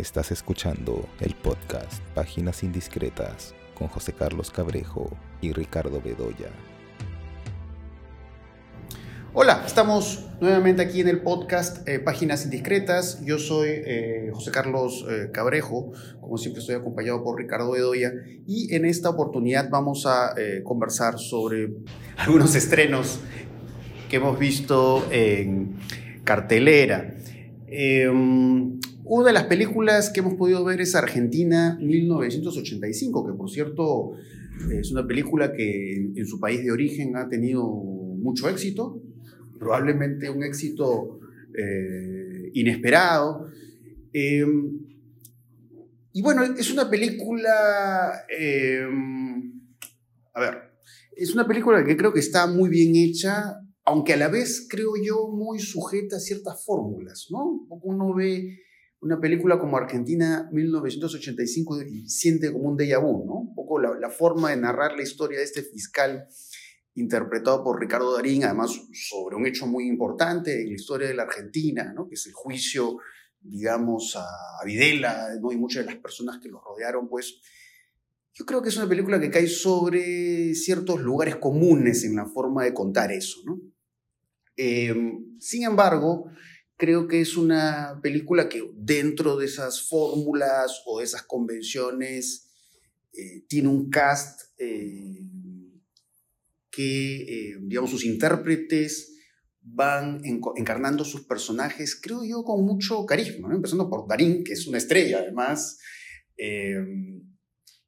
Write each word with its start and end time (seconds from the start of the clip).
Estás 0.00 0.32
escuchando 0.32 1.06
el 1.20 1.34
podcast 1.34 2.02
Páginas 2.14 2.62
Indiscretas 2.62 3.54
con 3.74 3.88
José 3.88 4.14
Carlos 4.14 4.50
Cabrejo 4.50 5.10
y 5.42 5.52
Ricardo 5.52 6.00
Bedoya. 6.00 6.48
Hola, 9.34 9.62
estamos 9.66 10.26
nuevamente 10.40 10.80
aquí 10.80 11.02
en 11.02 11.08
el 11.08 11.20
podcast 11.20 11.86
eh, 11.86 11.98
Páginas 11.98 12.46
Indiscretas. 12.46 13.22
Yo 13.26 13.38
soy 13.38 13.68
eh, 13.68 14.30
José 14.32 14.50
Carlos 14.50 15.04
eh, 15.06 15.28
Cabrejo, 15.34 15.92
como 16.18 16.38
siempre 16.38 16.60
estoy 16.60 16.76
acompañado 16.76 17.22
por 17.22 17.38
Ricardo 17.38 17.72
Bedoya 17.72 18.10
y 18.46 18.74
en 18.74 18.86
esta 18.86 19.10
oportunidad 19.10 19.68
vamos 19.68 20.06
a 20.06 20.34
conversar 20.64 21.18
sobre 21.18 21.74
algunos 22.16 22.54
estrenos 22.54 23.20
que 24.08 24.16
hemos 24.16 24.38
visto 24.38 25.06
en 25.10 25.76
cartelera. 26.24 27.18
Em, 27.66 28.79
una 29.12 29.26
de 29.26 29.32
las 29.32 29.44
películas 29.46 30.10
que 30.10 30.20
hemos 30.20 30.34
podido 30.34 30.62
ver 30.64 30.80
es 30.80 30.94
Argentina 30.94 31.76
1985, 31.80 33.26
que 33.26 33.32
por 33.32 33.50
cierto 33.50 34.12
es 34.70 34.92
una 34.92 35.04
película 35.04 35.52
que 35.52 36.12
en, 36.14 36.26
su 36.26 36.38
país 36.38 36.62
de 36.62 36.70
origen 36.70 37.16
ha 37.16 37.28
tenido 37.28 37.66
mucho 37.66 38.48
éxito, 38.48 39.02
probablemente 39.58 40.30
un 40.30 40.44
éxito 40.44 41.18
eh, 41.58 42.52
inesperado. 42.54 43.48
Em, 44.12 44.78
y 46.12 46.22
bueno, 46.22 46.44
es 46.44 46.70
una 46.70 46.88
película, 46.88 48.12
em, 48.28 49.60
a 50.34 50.40
ver, 50.40 50.54
es 51.16 51.34
una 51.34 51.48
película 51.48 51.84
que 51.84 51.96
creo 51.96 52.12
que 52.12 52.20
está 52.20 52.46
muy 52.46 52.70
bien 52.70 52.94
hecha, 52.94 53.56
aunque 53.84 54.12
a 54.12 54.16
la 54.16 54.28
vez 54.28 54.68
creo 54.70 54.92
yo 55.04 55.26
muy 55.32 55.58
sujeta 55.58 56.14
a 56.14 56.20
ciertas 56.20 56.64
fórmulas, 56.64 57.26
¿no? 57.30 57.66
Uno 57.82 58.14
ve 58.14 58.69
una 59.00 59.18
película 59.18 59.58
como 59.58 59.76
Argentina 59.76 60.48
1985 60.52 61.82
y 61.82 62.08
siente 62.08 62.52
como 62.52 62.68
un 62.68 62.76
déjà 62.76 63.00
vu, 63.00 63.24
¿no? 63.26 63.34
Un 63.34 63.54
poco 63.54 63.80
la, 63.80 64.10
forma 64.10 64.50
de 64.50 64.58
narrar 64.58 64.92
la 64.94 65.02
historia 65.02 65.38
de 65.38 65.44
este 65.44 65.62
fiscal 65.62 66.28
interpretado 66.94 67.64
por 67.64 67.80
Ricardo 67.80 68.14
Darín, 68.14 68.44
además 68.44 68.78
sobre 68.92 69.36
un 69.36 69.46
hecho 69.46 69.66
muy 69.66 69.86
importante 69.86 70.60
en 70.60 70.68
la 70.68 70.74
historia 70.74 71.08
de 71.08 71.14
la 71.14 71.22
Argentina, 71.22 71.92
¿no? 71.94 72.08
que 72.08 72.14
es 72.14 72.26
el 72.26 72.32
juicio, 72.32 72.98
digamos, 73.40 74.16
a, 74.16 74.26
Videla 74.66 75.28
¿no? 75.40 75.50
y 75.50 75.56
muchas 75.56 75.86
de 75.86 75.92
las 75.92 76.02
personas 76.02 76.38
que 76.38 76.48
lo 76.48 76.60
rodearon, 76.60 77.08
pues 77.08 77.40
yo 78.34 78.44
creo 78.44 78.60
que 78.60 78.68
es 78.68 78.76
una 78.76 78.88
película 78.88 79.18
que 79.18 79.30
cae 79.30 79.46
sobre 79.46 80.54
ciertos 80.54 81.00
lugares 81.00 81.36
comunes 81.36 82.04
en 82.04 82.16
la 82.16 82.26
forma 82.26 82.64
de 82.64 82.74
contar 82.74 83.12
eso. 83.12 83.38
¿no? 83.46 83.60
Eh, 84.56 84.94
sin 85.38 85.64
embargo, 85.64 86.26
creo 86.80 87.06
que 87.06 87.20
es 87.20 87.36
una 87.36 88.00
película 88.02 88.48
que 88.48 88.72
dentro 88.74 89.36
de 89.36 89.44
esas 89.44 89.86
fórmulas 89.86 90.80
o 90.86 91.02
esas 91.02 91.22
convenciones 91.24 92.50
eh, 93.12 93.44
tiene 93.48 93.68
un 93.68 93.90
cast 93.90 94.40
eh, 94.56 95.20
que, 96.70 97.16
eh, 97.50 97.58
digamos, 97.60 97.90
sus 97.90 98.06
intérpretes 98.06 99.14
van 99.60 100.22
encarnando 100.24 101.04
sus 101.04 101.26
personajes, 101.26 102.00
creo 102.00 102.24
yo, 102.24 102.44
con 102.44 102.64
mucho 102.64 103.04
carisma, 103.04 103.54
empezando 103.54 103.90
por 103.90 104.08
Darín, 104.08 104.42
que 104.42 104.54
es 104.54 104.66
una 104.66 104.78
estrella 104.78 105.18
además, 105.18 105.78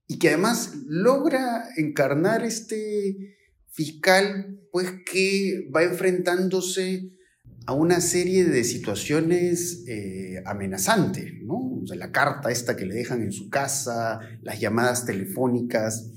y 0.06 0.18
que 0.18 0.28
además 0.28 0.74
logra 0.86 1.64
encarnar 1.78 2.44
este 2.44 3.38
fiscal, 3.68 4.60
pues 4.70 4.92
que 5.10 5.66
va 5.74 5.82
enfrentándose 5.82 7.12
a 7.66 7.74
una 7.74 8.00
serie 8.00 8.44
de 8.44 8.64
situaciones 8.64 9.84
eh, 9.86 10.42
amenazantes, 10.46 11.32
¿no? 11.42 11.80
O 11.82 11.86
sea, 11.86 11.96
la 11.96 12.10
carta 12.10 12.50
esta 12.50 12.77
que 12.77 12.86
le 12.86 12.94
dejan 12.94 13.22
en 13.22 13.32
su 13.32 13.50
casa, 13.50 14.20
las 14.42 14.60
llamadas 14.60 15.05
telefónicas. 15.05 16.10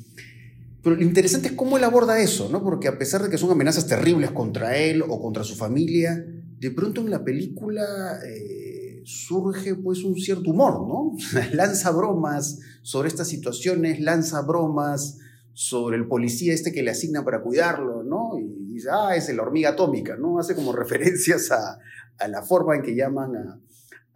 Pero 0.81 0.95
lo 0.95 1.03
interesante 1.03 1.49
es 1.49 1.53
cómo 1.53 1.77
él 1.77 1.83
aborda 1.83 2.19
eso, 2.19 2.49
¿no? 2.51 2.63
Porque 2.63 2.88
a 2.88 2.97
pesar 2.97 3.23
de 3.23 3.29
que 3.29 3.38
son 3.38 3.51
amenazas 3.51 3.88
terribles 3.88 4.31
contra 4.31 4.78
él 4.78 5.03
o 5.07 5.22
contra 5.22 5.44
su 5.44 5.56
familia, 5.56 6.25
de 6.59 6.72
pronto 6.72 7.01
en 7.01 7.11
la 7.11 7.23
película 7.23 8.19
eh, 8.25 9.01
surge 9.03 9.75
pues 9.75 10.03
un 10.03 10.16
cierto 10.16 10.51
humor, 10.51 10.88
¿no? 10.88 11.16
lanza 11.53 11.91
bromas 11.91 12.59
sobre 12.81 13.07
estas 13.07 13.27
situaciones, 13.27 14.00
lanza 14.00 14.41
bromas 14.41 15.19
sobre 15.53 15.97
el 15.97 16.07
policía 16.07 16.53
este 16.53 16.72
que 16.72 16.83
le 16.83 16.91
asigna 16.91 17.23
para 17.23 17.41
cuidarlo, 17.41 18.03
¿no? 18.03 18.38
Y 18.39 18.64
dice, 18.75 18.90
ah, 18.91 19.16
es 19.16 19.34
la 19.34 19.41
hormiga 19.41 19.69
atómica, 19.69 20.16
¿no? 20.16 20.40
Hace 20.40 20.56
como 20.56 20.74
referencias 20.75 21.52
a, 21.52 21.80
la 22.28 22.41
forma 22.44 22.75
en 22.75 22.81
que 22.81 22.96
llaman 22.96 23.36
a, 23.36 23.62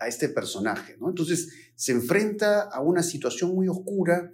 este 0.08 0.30
personaje, 0.30 0.96
¿no? 0.97 1.09
Entonces 1.09 1.50
se 1.75 1.92
enfrenta 1.92 2.62
a 2.62 2.81
una 2.81 3.03
situación 3.03 3.53
muy 3.53 3.68
oscura, 3.68 4.34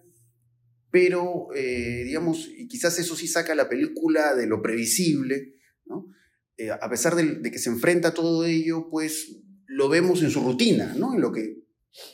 pero, 0.91 1.47
eh, 1.55 2.03
digamos, 2.05 2.47
y 2.55 2.67
quizás 2.67 2.99
eso 2.99 3.15
sí 3.15 3.27
saca 3.27 3.55
la 3.55 3.67
película 3.67 4.35
de 4.35 4.45
lo 4.45 4.61
previsible, 4.61 5.55
¿no? 5.85 6.07
Eh, 6.57 6.69
a 6.69 6.87
pesar 6.87 7.15
de, 7.15 7.41
que 7.51 7.57
se 7.57 7.69
enfrenta 7.69 8.09
a 8.09 8.13
todo 8.13 8.45
ello, 8.45 8.89
pues 8.91 9.37
lo 9.65 9.89
vemos 9.89 10.21
en 10.21 10.29
su 10.29 10.41
rutina, 10.41 10.93
¿no? 10.95 11.15
En 11.15 11.21
lo 11.21 11.31
que, 11.31 11.63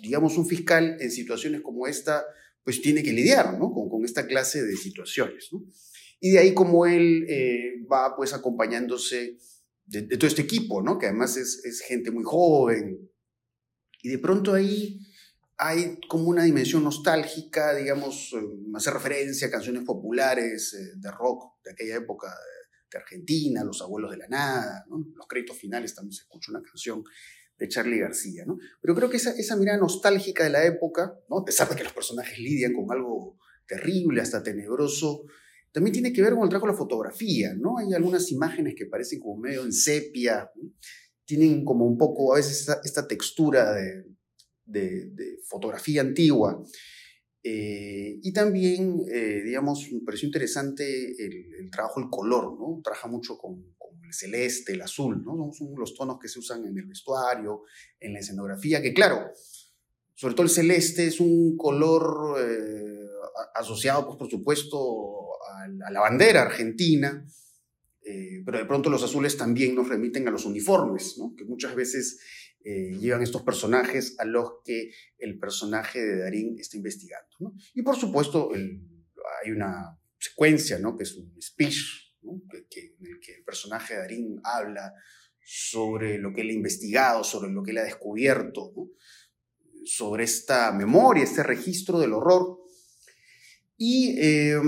digamos, 0.01 0.37
un 0.37 0.47
fiscal 0.47 0.95
en 0.99 1.11
situaciones 1.11 1.61
como 1.61 1.87
esta 1.87 2.23
pues 2.63 2.81
tiene 2.81 3.01
que 3.01 3.11
lidiar 3.11 3.57
¿no? 3.57 3.71
con, 3.71 3.89
con, 3.89 4.05
esta 4.05 4.27
clase 4.27 4.63
de 4.63 4.77
situaciones. 4.77 5.49
¿no? 5.51 5.65
Y 6.23 6.31
de 6.31 6.39
ahí 6.39 6.53
como 6.53 6.85
él 6.85 7.25
eh, 7.27 7.83
va 7.91 8.15
pues 8.15 8.33
acompañándose 8.33 9.39
de, 9.85 10.03
todo 10.03 10.27
este 10.27 10.43
equipo, 10.43 10.81
¿no? 10.81 10.99
que 10.99 11.07
además 11.07 11.35
es, 11.35 11.65
es, 11.65 11.81
gente 11.81 12.11
muy 12.11 12.23
joven. 12.23 13.09
Y 14.03 14.09
de 14.09 14.19
pronto 14.19 14.53
ahí 14.53 14.99
hay 15.57 15.99
como 16.07 16.29
una 16.29 16.43
dimensión 16.43 16.83
nostálgica, 16.83 17.73
digamos, 17.73 18.33
eh, 18.33 18.41
hace 18.75 18.91
referencia 18.91 19.47
a 19.47 19.51
canciones 19.51 19.83
populares 19.83 20.75
eh, 20.75 20.93
de 20.95 21.11
rock 21.11 21.55
de 21.65 21.71
aquella 21.71 21.97
época 21.97 22.27
de, 22.27 22.97
Argentina, 22.97 23.63
Los 23.63 23.81
Abuelos 23.81 24.11
de 24.11 24.17
la 24.17 24.27
Nada, 24.27 24.85
¿no? 24.89 24.97
los 25.15 25.25
créditos 25.25 25.57
finales 25.57 25.95
también 25.95 26.11
se 26.11 26.23
escucha 26.23 26.51
una 26.51 26.61
canción 26.61 27.01
de 27.57 27.69
Charlie 27.69 27.99
García, 27.99 28.43
¿no? 28.45 28.57
Pero 28.81 28.93
creo 28.95 29.09
que 29.09 29.15
esa, 29.15 29.31
esa 29.31 29.55
mirada 29.55 29.77
nostálgica 29.77 30.43
de 30.43 30.49
la 30.49 30.65
época, 30.65 31.17
¿no? 31.29 31.37
A 31.37 31.45
pesar 31.45 31.69
de 31.69 31.77
que 31.77 31.85
los 31.85 31.93
personajes 31.93 32.37
lidian 32.37 32.73
con 32.73 32.91
algo 32.91 33.37
terrible, 33.65 34.19
hasta 34.19 34.43
tenebroso, 34.43 35.23
también 35.71 35.93
tiene 35.93 36.13
que 36.13 36.21
ver 36.21 36.33
con 36.33 36.43
el 36.43 36.49
trabajo 36.49 36.67
de 36.67 36.73
la 36.73 36.77
fotografía, 36.77 37.53
¿no? 37.53 37.77
Hay 37.77 37.93
algunas 37.93 38.31
imágenes 38.31 38.75
que 38.75 38.85
parecen 38.85 39.19
como 39.19 39.41
medio 39.41 39.63
en 39.63 39.71
sepia, 39.71 40.49
tienen 41.25 41.63
como 41.63 41.85
un 41.85 41.97
poco 41.97 42.33
a 42.33 42.37
veces 42.37 42.67
esta, 42.83 43.07
textura 43.07 43.73
de, 43.73 44.05
fotografía 45.47 46.01
antigua. 46.01 46.61
Eh, 47.43 48.19
y 48.21 48.33
también, 48.33 49.01
eh, 49.11 49.41
digamos, 49.43 49.89
me 49.91 50.01
pareció 50.01 50.27
interesante 50.27 50.83
el, 51.17 51.53
el, 51.59 51.71
trabajo 51.71 51.99
del 51.99 52.09
color, 52.09 52.59
¿no? 52.59 52.81
Trabaja 52.83 53.07
mucho 53.07 53.37
con, 53.37 53.71
celeste, 54.11 54.73
el 54.73 54.81
azul, 54.81 55.23
¿no? 55.23 55.51
Son 55.53 55.73
los 55.77 55.93
tonos 55.95 56.19
que 56.19 56.27
se 56.27 56.39
usan 56.39 56.65
en 56.65 56.77
el 56.77 56.85
vestuario, 56.85 57.63
en 57.99 58.13
la 58.13 58.19
escenografía, 58.19 58.81
que 58.81 58.93
claro, 58.93 59.31
sobre 60.15 60.35
todo 60.35 60.43
el 60.43 60.49
celeste 60.49 61.07
es 61.07 61.19
un 61.19 61.57
color 61.57 62.39
eh, 62.39 63.07
asociado, 63.55 64.05
pues, 64.05 64.17
por 64.17 64.29
supuesto, 64.29 65.30
a, 65.63 65.91
la 65.91 65.99
bandera 65.99 66.43
argentina, 66.43 67.25
eh, 68.03 68.41
pero 68.45 68.57
de 68.57 68.65
pronto 68.65 68.89
los 68.89 69.03
azules 69.03 69.37
también 69.37 69.75
nos 69.75 69.87
remiten 69.87 70.27
a 70.27 70.31
los 70.31 70.45
uniformes, 70.45 71.19
que 71.37 71.45
muchas 71.45 71.75
veces 71.75 72.19
eh, 72.63 72.97
llevan 72.99 73.21
estos 73.21 73.43
personajes 73.43 74.15
a 74.19 74.25
los 74.25 74.61
que 74.63 74.91
el 75.17 75.39
personaje 75.39 75.99
de 75.99 76.19
Darín 76.19 76.57
está 76.59 76.77
investigando. 76.77 77.53
Y 77.73 77.81
por 77.81 77.95
supuesto 77.95 78.51
hay 78.53 79.51
una 79.51 79.97
secuencia, 80.17 80.79
que 80.97 81.03
es 81.03 81.15
un 81.15 81.33
speech 81.41 82.11
en 82.23 83.07
el 83.07 83.19
que 83.19 83.35
el 83.35 83.43
personaje 83.43 83.93
de 83.93 83.99
Darín 83.99 84.39
habla 84.43 84.93
sobre 85.43 86.17
lo 86.17 86.33
que 86.33 86.41
él 86.41 86.49
ha 86.49 86.53
investigado, 86.53 87.23
sobre 87.23 87.51
lo 87.51 87.63
que 87.63 87.71
él 87.71 87.79
ha 87.79 87.83
descubierto, 87.83 88.73
sobre 89.83 90.23
esta 90.23 90.71
memoria, 90.71 91.23
este 91.23 91.43
registro 91.43 91.99
del 91.99 92.13
horror. 92.13 92.59
Y 93.77 94.15
eh, 94.19 94.61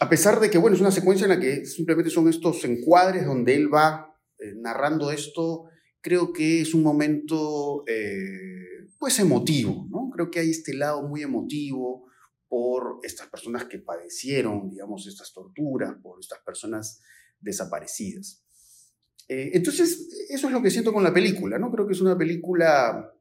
a 0.00 0.08
pesar 0.08 0.40
de 0.40 0.50
que, 0.50 0.58
bueno, 0.58 0.76
es 0.76 0.80
una 0.80 0.90
secuencia 0.90 1.24
en 1.24 1.30
la 1.30 1.40
que 1.40 1.66
simplemente 1.66 2.10
son 2.10 2.28
estos 2.28 2.64
encuadres 2.64 3.26
donde 3.26 3.54
él 3.54 3.72
va 3.72 4.16
eh, 4.38 4.54
narrando 4.56 5.10
esto, 5.10 5.64
creo 6.00 6.32
que 6.32 6.60
es 6.60 6.74
un 6.74 6.82
momento, 6.82 7.84
eh, 7.86 8.86
pues, 8.98 9.18
emotivo, 9.18 9.86
¿no? 9.90 10.10
Creo 10.10 10.30
que 10.30 10.40
hay 10.40 10.50
este 10.50 10.74
lado 10.74 11.02
muy 11.02 11.22
emotivo, 11.22 12.06
por 12.48 13.00
estas 13.02 13.26
personas 13.26 13.66
que 13.66 13.78
padecieron, 13.78 14.70
digamos, 14.70 15.06
estas 15.06 15.34
torturas, 15.34 15.96
por 16.02 16.18
estas 16.18 16.38
personas 16.38 17.02
desaparecidas. 17.40 18.42
Eh, 19.28 19.50
entonces, 19.52 20.08
eso 20.30 20.46
es 20.46 20.52
lo 20.52 20.62
que 20.62 20.70
siento 20.70 20.94
con 20.94 21.04
la 21.04 21.12
película, 21.12 21.58
¿no? 21.58 21.70
Creo 21.70 21.86
que 21.86 21.92
es 21.92 22.00
una 22.00 22.16
película 22.16 23.12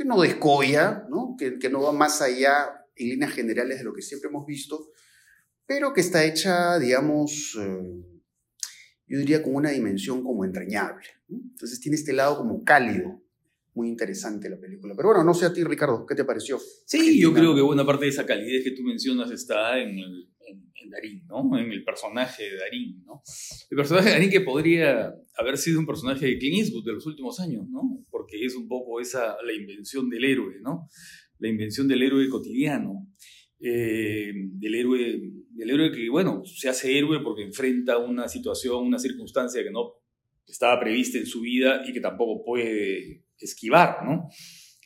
que 0.00 0.04
no 0.04 0.20
descoya, 0.20 1.06
¿no? 1.10 1.36
Que, 1.36 1.68
no 1.68 1.82
va 1.82 1.92
más 1.92 2.22
allá 2.22 2.79
en 3.00 3.10
líneas 3.10 3.32
generales 3.32 3.78
de 3.78 3.84
lo 3.84 3.92
que 3.92 4.02
siempre 4.02 4.28
hemos 4.28 4.46
visto, 4.46 4.90
pero 5.66 5.92
que 5.92 6.00
está 6.00 6.24
hecha, 6.24 6.78
digamos, 6.78 7.56
eh, 7.60 8.02
yo 9.06 9.18
diría 9.18 9.42
con 9.42 9.54
una 9.54 9.70
dimensión 9.70 10.22
como 10.22 10.44
entrañable. 10.44 11.06
Entonces 11.28 11.80
tiene 11.80 11.96
este 11.96 12.12
lado 12.12 12.38
como 12.38 12.64
cálido 12.64 13.22
muy 13.74 13.88
interesante 13.88 14.50
la 14.50 14.58
película. 14.58 14.94
Pero 14.96 15.08
bueno, 15.08 15.24
no 15.24 15.34
sé 15.34 15.46
a 15.46 15.52
ti, 15.52 15.62
Ricardo, 15.64 16.04
¿qué 16.06 16.14
te 16.14 16.24
pareció? 16.24 16.58
Sí, 16.84 17.20
yo 17.20 17.32
creo 17.32 17.54
que 17.54 17.60
buena 17.60 17.86
parte 17.86 18.04
de 18.04 18.10
esa 18.10 18.26
calidez 18.26 18.64
que 18.64 18.72
tú 18.72 18.82
mencionas 18.82 19.30
está 19.30 19.78
en, 19.78 19.98
en, 19.98 20.90
Darín, 20.90 21.24
¿no? 21.28 21.56
En 21.56 21.70
el 21.70 21.84
personaje 21.84 22.50
de 22.50 22.56
Darín, 22.56 23.04
¿no? 23.04 23.22
El 23.70 23.76
personaje 23.76 24.08
de 24.08 24.14
Darín 24.16 24.30
que 24.30 24.40
podría 24.40 25.14
haber 25.38 25.56
sido 25.56 25.78
un 25.78 25.86
personaje 25.86 26.26
de 26.26 26.36
Clint 26.36 26.58
Eastwood 26.58 26.84
de 26.84 26.94
los 26.94 27.06
últimos 27.06 27.38
años, 27.38 27.68
¿no? 27.68 28.04
Porque 28.10 28.44
es 28.44 28.56
un 28.56 28.66
poco 28.66 29.00
esa, 29.00 29.36
la 29.44 29.52
invención 29.52 30.10
del 30.10 30.24
héroe, 30.24 30.56
¿no? 30.60 30.88
La 31.40 31.48
invención 31.48 31.88
del 31.88 32.02
héroe 32.02 32.28
cotidiano. 32.28 33.08
Eh, 33.62 34.32
del, 34.34 34.74
héroe, 34.74 35.20
del 35.50 35.70
héroe 35.70 35.92
que, 35.92 36.08
bueno, 36.08 36.42
se 36.46 36.70
hace 36.70 36.96
héroe 36.96 37.20
porque 37.20 37.42
enfrenta 37.42 37.98
una 37.98 38.26
situación, 38.26 38.86
una 38.86 38.98
circunstancia 38.98 39.62
que 39.62 39.70
no 39.70 39.96
estaba 40.46 40.80
prevista 40.80 41.18
en 41.18 41.26
su 41.26 41.42
vida 41.42 41.82
y 41.86 41.92
que 41.92 42.00
tampoco 42.00 42.42
puede 42.42 43.24
esquivar, 43.38 43.98
¿no? 44.04 44.28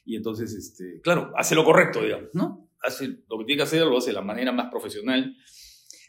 Y 0.05 0.17
entonces, 0.17 0.53
este, 0.55 1.01
claro, 1.03 1.33
hace 1.37 1.55
lo 1.55 1.65
correcto, 1.65 2.03
digamos, 2.03 2.31
¿no? 2.35 2.69
Hace 2.83 3.07
lo 3.29 3.39
que 3.39 3.45
tiene 3.47 3.59
que 3.59 3.63
hacer, 3.63 3.83
lo 3.83 3.99
hace 3.99 4.11
de 4.11 4.15
la 4.15 4.23
manera 4.23 4.51
más 4.51 4.71
profesional. 4.71 5.37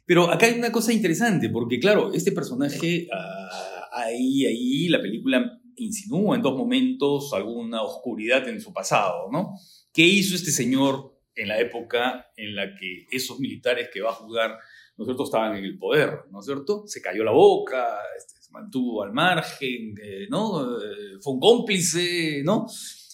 Pero 0.06 0.32
acá 0.32 0.48
hay 0.48 0.58
una 0.58 0.72
cosa 0.72 0.92
interesante, 0.92 1.50
porque 1.50 1.80
claro, 1.80 2.14
este 2.14 2.32
personaje, 2.32 3.08
ah, 3.14 3.90
ahí, 3.94 4.46
ahí, 4.46 4.88
la 4.90 5.02
película 5.02 5.62
insinúa 5.78 6.36
en 6.36 6.42
dos 6.42 6.58
momentos 6.58 7.34
alguna 7.34 7.82
oscuridad 7.82 8.48
en 8.48 8.62
su 8.62 8.74
pasado, 8.74 9.30
¿no? 9.32 9.54
¿Qué 9.94 10.04
hizo 10.04 10.36
este 10.36 10.52
señor 10.52 11.16
en 11.36 11.48
la 11.50 11.60
época 11.60 12.28
en 12.38 12.56
la 12.56 12.76
que 12.76 13.06
esos 13.12 13.40
militares 13.40 13.90
que 13.94 14.02
va 14.02 14.12
a 14.12 14.14
juzgar, 14.14 14.58
¿no 14.98 15.04
es 15.04 15.08
cierto?, 15.08 15.24
estaban 15.24 15.58
en 15.58 15.66
el 15.66 15.78
poder, 15.78 16.12
¿no 16.32 16.40
es 16.40 16.46
cierto? 16.46 16.84
Se 16.88 17.02
cayó 17.02 17.24
la 17.24 17.32
boca, 17.32 17.98
este, 18.18 18.42
se 18.42 18.52
mantuvo 18.52 19.04
al 19.04 19.12
margen, 19.12 19.96
eh, 20.02 20.28
¿no? 20.30 20.64
Eh, 20.64 21.18
fue 21.22 21.34
un 21.34 21.40
cómplice, 21.40 22.42
¿no? 22.44 22.66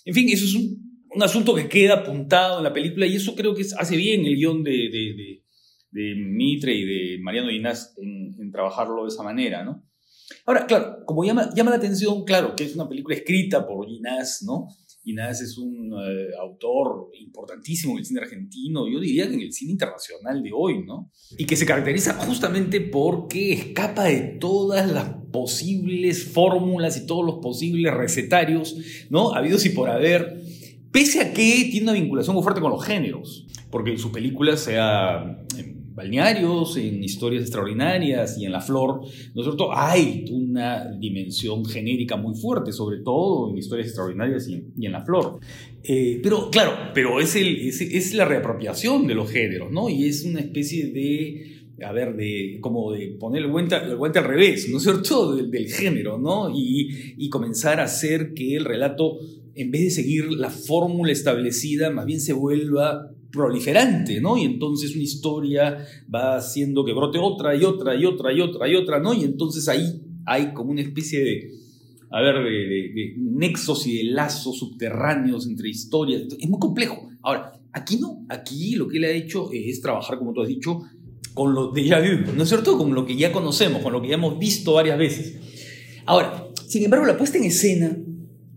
En 0.06 0.14
fin, 0.14 0.30
eso 0.30 0.46
es 0.46 0.56
un, 0.56 0.92
asunto 1.22 1.54
que 1.54 1.68
queda 1.68 1.96
apuntado 1.96 2.60
en 2.60 2.64
la 2.64 2.74
película 2.74 3.06
y 3.06 3.16
eso 3.16 3.36
creo 3.36 3.54
que 3.54 3.66
hace 3.78 3.98
bien 3.98 4.26
el 4.26 4.36
guion 4.36 4.64
de, 4.64 4.72
de, 4.72 5.44
de, 5.92 6.16
Mitre 6.16 6.74
y 6.74 6.86
de 6.86 7.20
Mariano 7.22 7.52
Inás 7.52 7.94
en, 7.98 8.34
en, 8.40 8.50
trabajarlo 8.50 9.04
de 9.04 9.10
esa 9.10 9.22
manera, 9.22 9.64
¿no? 9.64 9.84
Ahora, 10.52 10.66
claro, 10.66 11.06
como 11.06 11.24
llama, 11.24 11.50
llama 11.56 11.70
la 11.70 11.78
atención, 11.78 12.26
claro, 12.26 12.58
que 12.58 12.66
es 12.66 12.76
una 12.76 12.90
película 12.90 13.16
escrita 13.16 13.66
por 13.66 13.90
Inás, 13.90 14.44
¿no? 14.46 14.68
Inás 15.06 15.40
es 15.40 15.58
un 15.58 15.94
eh, 15.94 16.28
autor 16.42 17.10
importantísimo 17.22 17.94
en 17.94 18.00
el 18.00 18.06
cine 18.06 18.20
argentino, 18.20 18.86
yo 18.86 19.00
diría 19.00 19.30
que 19.30 19.36
en 19.36 19.40
el 19.40 19.54
cine 19.54 19.72
internacional 19.72 20.44
de 20.44 20.52
hoy, 20.54 20.84
¿no? 20.84 21.10
Y 21.38 21.46
que 21.46 21.56
se 21.56 21.66
caracteriza 21.66 22.16
justamente 22.16 22.82
porque 22.82 23.54
escapa 23.54 24.04
de 24.04 24.38
todas 24.42 24.92
las 24.92 25.08
posibles 25.32 26.26
fórmulas 26.26 26.98
y 26.98 27.06
todos 27.06 27.26
los 27.26 27.36
posibles 27.36 27.94
recetarios, 27.94 28.76
¿no? 29.10 29.34
Habidos 29.34 29.66
y 29.66 29.70
por 29.70 29.90
haber, 29.90 30.42
pese 30.92 31.22
a 31.22 31.34
que 31.34 31.70
tiene 31.72 31.84
una 31.84 31.94
vinculación 31.94 32.36
muy 32.36 32.44
fuerte 32.44 32.60
con 32.60 32.72
los 32.72 32.84
géneros, 32.84 33.48
porque 33.70 33.92
en 33.92 34.00
sus 34.00 34.12
películas, 34.12 34.60
sea 34.60 35.46
balnearios, 35.94 36.78
en 36.78 37.04
historias 37.04 37.44
extraordinarias 37.44 38.38
y 38.38 38.46
en 38.46 38.52
La 38.52 38.62
Flor, 38.62 39.02
¿no 39.34 39.42
es 39.42 39.46
cierto? 39.46 39.74
Hay 39.74 40.26
una 40.32 40.92
dimensión 40.98 41.66
genérica 41.66 42.16
muy 42.16 42.36
fuerte, 42.36 42.72
sobre 42.72 43.00
todo 43.00 43.50
en 43.50 43.58
historias 43.58 43.88
extraordinarias 43.88 44.48
y, 44.48 44.86
en 44.86 44.92
La 44.92 45.04
Flor. 45.04 45.40
Eh, 45.84 46.20
pero 46.24 46.50
claro, 46.50 46.92
pero 46.94 47.20
es, 47.20 47.36
el, 47.36 47.58
es, 47.68 48.14
la 48.14 48.26
reapropiación 48.26 49.08
de 49.08 49.16
los 49.16 49.30
géneros, 49.30 49.72
¿no? 49.72 49.90
Y 49.90 50.06
es 50.06 50.24
una 50.26 50.40
especie 50.40 50.92
de 50.92 51.58
a 51.84 51.92
ver, 51.92 52.16
de 52.16 52.60
como 52.62 52.92
de 52.92 53.18
poner 53.20 53.42
el 53.42 53.50
guante, 53.50 53.76
el 53.76 53.96
guante 53.96 54.20
al 54.20 54.26
revés, 54.26 54.70
¿no 54.70 54.78
es 54.78 54.84
cierto?, 54.84 55.36
del, 55.36 55.50
del 55.50 55.68
género, 55.68 56.20
¿no? 56.20 56.52
Y, 56.54 57.16
y, 57.18 57.30
comenzar 57.30 57.80
a 57.80 57.86
hacer 57.86 58.36
que 58.36 58.56
el 58.56 58.66
relato, 58.66 59.18
en 59.56 59.72
vez 59.72 59.82
de 59.86 59.90
seguir 59.90 60.32
la 60.32 60.52
fórmula 60.52 61.12
establecida, 61.12 61.90
más 61.90 62.06
bien 62.06 62.22
se 62.22 62.34
vuelva 62.34 63.10
proliferante, 63.32 64.20
¿no? 64.22 64.38
Y 64.38 64.44
entonces 64.44 64.94
una 64.94 65.04
historia 65.04 65.86
va 66.14 66.36
haciendo 66.36 66.84
que 66.86 66.94
brote 66.94 67.18
otra 67.18 67.56
y 67.56 67.64
otra 67.64 67.96
y 67.96 68.06
otra 68.06 68.34
y 68.34 68.42
otra 68.42 68.68
y 68.68 68.76
otra, 68.76 69.00
¿no? 69.00 69.14
Y 69.14 69.24
entonces 69.24 69.68
ahí 69.68 70.02
hay 70.26 70.54
como 70.54 70.72
una 70.72 70.82
especie 70.82 71.24
de, 71.24 71.52
a 72.12 72.22
ver, 72.22 72.44
de, 72.44 73.16
nexos 73.18 73.88
y 73.88 73.98
de 73.98 74.04
lazos 74.06 74.58
subterráneos 74.60 75.48
entre 75.48 75.70
historias. 75.70 76.24
Es 76.40 76.50
muy 76.50 76.60
complejo. 76.60 77.10
Ahora, 77.22 77.54
aquí 77.72 77.98
no, 77.98 78.26
aquí 78.30 78.76
lo 78.76 78.88
que 78.88 78.98
él 78.98 79.06
ha 79.06 79.12
hecho 79.12 79.50
es 79.52 79.82
trabajar, 79.82 80.18
como 80.18 80.34
tú 80.34 80.42
has 80.42 80.48
dicho, 80.48 80.82
con 81.34 81.54
lo 81.54 81.72
de 81.72 81.86
ya 81.86 82.00
vu, 82.00 82.34
¿no 82.36 82.44
es 82.44 82.50
cierto? 82.50 82.78
Con 82.78 82.94
lo 82.94 83.06
que 83.06 83.16
ya 83.16 83.32
conocemos, 83.32 83.82
con 83.82 83.94
lo 83.94 84.02
que 84.02 84.10
ya 84.10 84.16
hemos 84.16 84.38
visto 84.38 84.74
varias 84.74 84.98
veces. 84.98 85.38
Ahora, 86.06 86.48
sin 86.68 86.84
embargo, 86.84 87.06
la 87.06 87.18
puesta 87.18 87.38
en 87.38 87.46
escena 87.46 87.98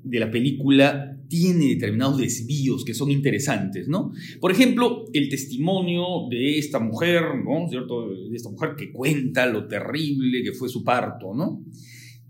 de 0.02 0.20
la 0.20 0.30
película 0.30 1.13
tiene 1.34 1.70
determinados 1.70 2.18
desvíos 2.18 2.84
que 2.84 2.94
son 2.94 3.10
interesantes, 3.10 3.88
¿no? 3.88 4.12
Por 4.40 4.52
ejemplo, 4.52 5.06
el 5.12 5.28
testimonio 5.28 6.28
de 6.30 6.58
esta 6.60 6.78
mujer, 6.78 7.22
¿no? 7.44 7.68
¿Cierto? 7.68 8.08
De 8.08 8.36
esta 8.36 8.50
mujer 8.50 8.76
que 8.78 8.92
cuenta 8.92 9.44
lo 9.46 9.66
terrible 9.66 10.44
que 10.44 10.52
fue 10.52 10.68
su 10.68 10.84
parto, 10.84 11.34
¿no? 11.34 11.64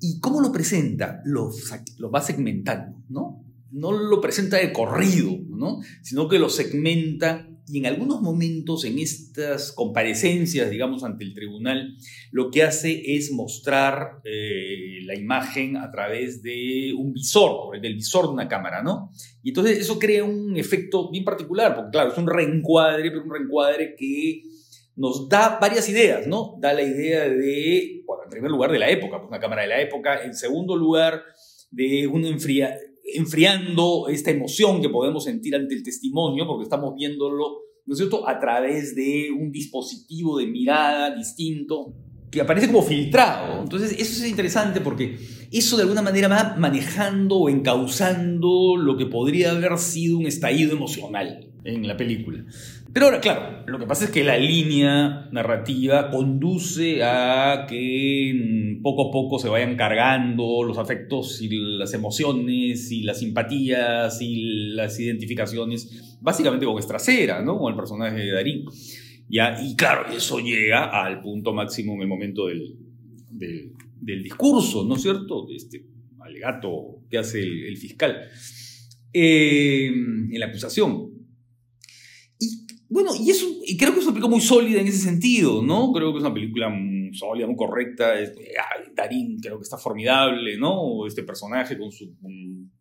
¿Y 0.01 0.21
cómo 0.21 0.41
lo 0.41 0.51
presenta? 0.51 1.21
Lo, 1.27 1.51
lo 1.99 2.11
va 2.11 2.23
segmentando, 2.23 2.97
¿no? 3.11 3.45
No 3.73 3.93
lo 3.93 4.23
presenta 4.23 4.57
de 4.57 4.73
corrido, 4.73 5.39
¿no? 5.51 5.81
Sino 6.01 6.27
que 6.27 6.39
lo 6.39 6.49
segmenta 6.49 7.47
y 7.67 7.79
en 7.79 7.87
algunos 7.87 8.21
momentos 8.21 8.85
en 8.85 8.99
estas 8.99 9.73
comparecencias, 9.73 10.71
digamos, 10.71 11.03
ante 11.03 11.25
el 11.25 11.35
tribunal, 11.35 11.97
lo 12.31 12.51
que 12.51 12.63
hace 12.63 13.17
es 13.17 13.33
mostrar 13.33 14.21
eh, 14.25 15.01
la 15.05 15.15
imagen 15.15 15.77
a 15.77 15.91
través 15.91 16.43
de 16.43 16.93
un 16.97 17.13
visor, 17.13 17.81
del 17.81 17.95
visor 17.95 18.27
de 18.27 18.33
una 18.33 18.49
cámara, 18.49 18.83
¿no? 18.83 19.11
Y 19.43 19.51
entonces 19.51 19.79
eso 19.79 19.99
crea 19.99 20.25
un 20.25 20.57
efecto 20.57 21.11
bien 21.11 21.25
particular, 21.25 21.75
porque 21.75 21.91
claro, 21.93 22.13
es 22.13 22.19
un 22.19 22.27
reencuadre, 22.27 23.11
pero 23.11 23.25
un 23.25 23.33
reencuadre 23.33 23.95
que 23.97 24.43
nos 24.97 25.29
da 25.29 25.59
varias 25.61 25.89
ideas, 25.89 26.27
¿no? 26.27 26.57
Da 26.61 26.73
la 26.73 26.83
idea 26.83 27.29
de, 27.29 28.03
bueno, 28.07 28.25
en 28.25 28.31
primer 28.31 28.51
lugar, 28.51 28.71
de 28.71 28.79
la 28.79 28.91
época, 28.91 29.19
pues 29.19 29.29
una 29.29 29.41
cámara 29.41 29.63
de 29.63 29.69
la 29.69 29.81
época, 29.81 30.23
en 30.23 30.35
segundo 30.35 30.77
lugar, 30.77 31.23
de 31.71 32.07
un 32.07 32.25
enfriamiento 32.25 32.94
enfriando 33.13 34.09
esta 34.09 34.31
emoción 34.31 34.81
que 34.81 34.89
podemos 34.89 35.25
sentir 35.25 35.55
ante 35.55 35.75
el 35.75 35.83
testimonio, 35.83 36.47
porque 36.47 36.65
estamos 36.65 36.95
viéndolo, 36.95 37.59
¿no 37.85 37.93
es 37.93 37.99
cierto?, 37.99 38.29
a 38.29 38.39
través 38.39 38.95
de 38.95 39.31
un 39.31 39.53
dispositivo 39.53 40.39
de 40.39 40.47
mirada 40.47 41.15
distinto 41.15 41.95
que 42.31 42.41
aparece 42.41 42.67
como 42.67 42.83
filtrado. 42.83 43.63
Entonces, 43.63 43.93
eso 43.93 44.25
es 44.25 44.29
interesante 44.29 44.81
porque 44.81 45.19
eso 45.53 45.77
de 45.77 45.83
alguna 45.83 46.03
manera 46.03 46.29
va 46.29 46.57
manejando 46.59 47.37
o 47.37 47.49
encauzando 47.49 48.77
lo 48.77 48.97
que 48.97 49.07
podría 49.07 49.53
haber 49.53 49.79
sido 49.79 50.19
un 50.19 50.27
estallido 50.27 50.73
emocional 50.73 51.53
en 51.65 51.87
la 51.87 51.97
película. 51.97 52.45
Pero 52.95 53.07
ahora, 53.07 53.21
claro, 53.21 53.65
lo 53.67 53.81
que 53.81 53.87
pasa 53.87 54.05
es 54.05 54.13
que 54.13 54.23
la 54.23 54.39
línea 54.39 55.29
narrativa 55.33 56.13
conduce 56.13 57.03
a 57.03 57.67
que 57.69 58.79
poco 58.85 59.09
a 59.09 59.11
poco 59.11 59.41
se 59.41 59.49
vayan 59.49 59.77
cargando 59.77 60.63
los 60.63 60.79
afectos 60.79 61.43
y 61.43 61.49
las 61.51 61.93
emociones 61.93 62.93
y 62.93 63.03
las 63.03 63.19
simpatías 63.19 64.23
y 64.23 64.75
las 64.77 65.01
identificaciones, 65.01 66.19
básicamente 66.21 66.67
con 66.67 66.79
Estracera, 66.79 67.43
¿no? 67.43 67.59
Con 67.59 67.73
el 67.73 67.77
personaje 67.77 68.17
de 68.17 68.31
Darín. 68.31 68.65
¿Ya? 69.29 69.61
Y 69.61 69.75
claro, 69.75 70.07
eso 70.17 70.39
llega 70.39 70.85
al 70.85 71.21
punto 71.21 71.53
máximo 71.53 71.95
en 71.95 72.03
el 72.03 72.07
momento 72.07 72.47
del, 72.47 72.77
del, 73.29 74.23
discurso, 74.23 74.85
¿no 74.85 74.95
es 74.95 75.03
cierto? 75.03 75.49
Este 75.53 75.85
alegato 76.21 77.01
que 77.11 77.19
hace 77.19 77.43
el, 77.43 77.77
fiscal 77.77 78.29
eh, 79.13 79.87
en 79.89 80.39
la 80.39 80.47
acusación. 80.47 81.14
Bueno, 82.89 83.11
y, 83.19 83.31
eso, 83.31 83.47
y 83.65 83.77
creo 83.77 83.93
que 83.93 84.01
es 84.01 84.05
una 84.05 84.15
película 84.15 84.31
muy 84.31 84.41
sólida 84.41 84.81
en 84.81 84.87
ese 84.87 84.99
sentido, 84.99 85.63
¿no? 85.63 85.93
Creo 85.93 86.13
que 86.13 86.19
es 86.19 86.25
una 86.25 86.35
película 86.35 86.69
muy 86.69 87.15
sólida, 87.15 87.47
muy 87.47 87.57
correcta. 87.57 88.15
Darín 88.95 89.39
creo 89.41 89.59
que 89.59 89.63
está 89.63 89.79
formidable, 89.79 90.57
¿no? 90.59 91.07
Este 91.07 91.23
personaje 91.23 91.79
con 91.79 91.91
su 91.91 92.15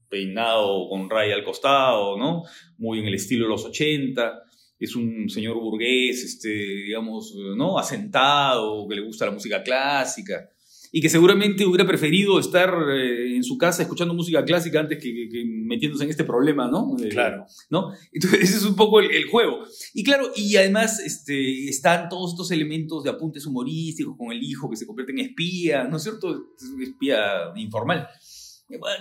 peinado 0.10 0.88
con 0.90 1.10
raya 1.10 1.36
al 1.36 1.44
costado, 1.44 2.18
¿no? 2.18 2.44
Muy 2.78 3.00
en 3.00 3.06
el 3.06 3.16
estilo 3.16 3.46
de 3.46 3.50
los 3.50 3.66
80. 3.66 4.44
Es 4.80 4.96
un 4.96 5.30
señor 5.30 5.60
burgués, 5.60 6.24
este, 6.24 6.50
digamos, 6.50 7.34
¿no? 7.58 7.78
Asentado, 7.80 8.88
que 8.88 8.96
le 8.96 9.02
gusta 9.02 9.26
la 9.26 9.32
música 9.32 9.64
clásica 9.64 10.50
y 10.96 11.02
que 11.02 11.10
seguramente 11.10 11.66
hubiera 11.66 11.88
preferido 11.88 12.40
estar 12.40 12.72
eh, 12.92 13.36
en 13.36 13.44
su 13.44 13.58
casa 13.58 13.82
escuchando 13.82 14.14
música 14.14 14.46
clásica 14.46 14.80
antes 14.80 15.02
que, 15.02 15.44
metiéndose 15.66 16.04
en 16.04 16.12
este 16.12 16.24
problema, 16.24 16.68
¿no? 16.70 16.96
claro. 17.10 17.48
¿no? 17.72 17.92
Entonces, 18.12 18.42
ese 18.44 18.58
es 18.58 18.64
un 18.64 18.76
poco 18.76 19.00
el, 19.00 19.28
juego. 19.28 19.64
Y 19.96 20.04
claro, 20.04 20.30
y 20.36 20.56
además 20.56 21.00
este, 21.00 21.68
están 21.68 22.10
todos 22.10 22.34
estos 22.34 22.52
elementos 22.52 23.04
de 23.04 23.10
apuntes 23.10 23.48
humorísticos 23.48 24.16
con 24.16 24.32
el 24.32 24.44
hijo 24.44 24.70
que 24.70 24.76
se 24.76 24.86
convierte 24.86 25.14
en 25.14 25.20
espía, 25.22 25.86
¿no 25.86 25.98
es 25.98 26.04
cierto? 26.04 26.30
Es 26.56 26.70
un 26.70 26.84
espía 26.84 27.52
informal. 27.56 28.08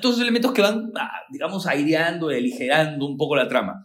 todos 0.01 0.15
esos 0.15 0.23
elementos 0.23 0.53
que 0.53 0.63
van, 0.63 0.93
ah, 0.97 1.11
digamos, 1.31 1.67
aireando 1.67 2.33
y 2.33 2.37
aligerando 2.37 3.07
un 3.07 3.19
poco 3.19 3.37
la 3.37 3.49
trama. 3.49 3.85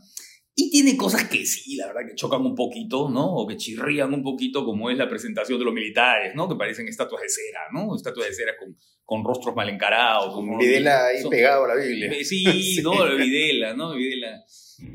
Y 0.59 0.71
tiene 0.71 0.97
cosas 0.97 1.25
que 1.25 1.45
sí, 1.45 1.75
la 1.75 1.85
verdad, 1.85 2.01
que 2.09 2.15
chocan 2.15 2.41
un 2.41 2.55
poquito, 2.55 3.09
¿no? 3.09 3.31
O 3.31 3.45
que 3.45 3.57
chirrían 3.57 4.11
un 4.11 4.23
poquito, 4.23 4.65
como 4.65 4.89
es 4.89 4.97
la 4.97 5.07
presentación 5.07 5.59
de 5.59 5.65
los 5.65 5.73
militares, 5.73 6.33
¿no? 6.33 6.49
Que 6.49 6.55
parecen 6.55 6.87
estatuas 6.87 7.21
de 7.21 7.29
cera, 7.29 7.59
¿no? 7.71 7.95
Estatuas 7.95 8.27
de 8.27 8.33
cera 8.33 8.53
con, 8.57 8.75
con 9.05 9.23
rostros 9.23 9.55
mal 9.55 9.69
encarados. 9.69 10.33
Con 10.33 10.57
Videla 10.57 11.05
ahí 11.05 11.23
pegado 11.29 11.65
a 11.65 11.67
la 11.67 11.75
Biblia. 11.75 12.11
Sí, 12.23 12.79
¿no? 12.83 12.91
Videla, 13.15 13.75
¿no? 13.75 13.93
Videla. 13.93 14.43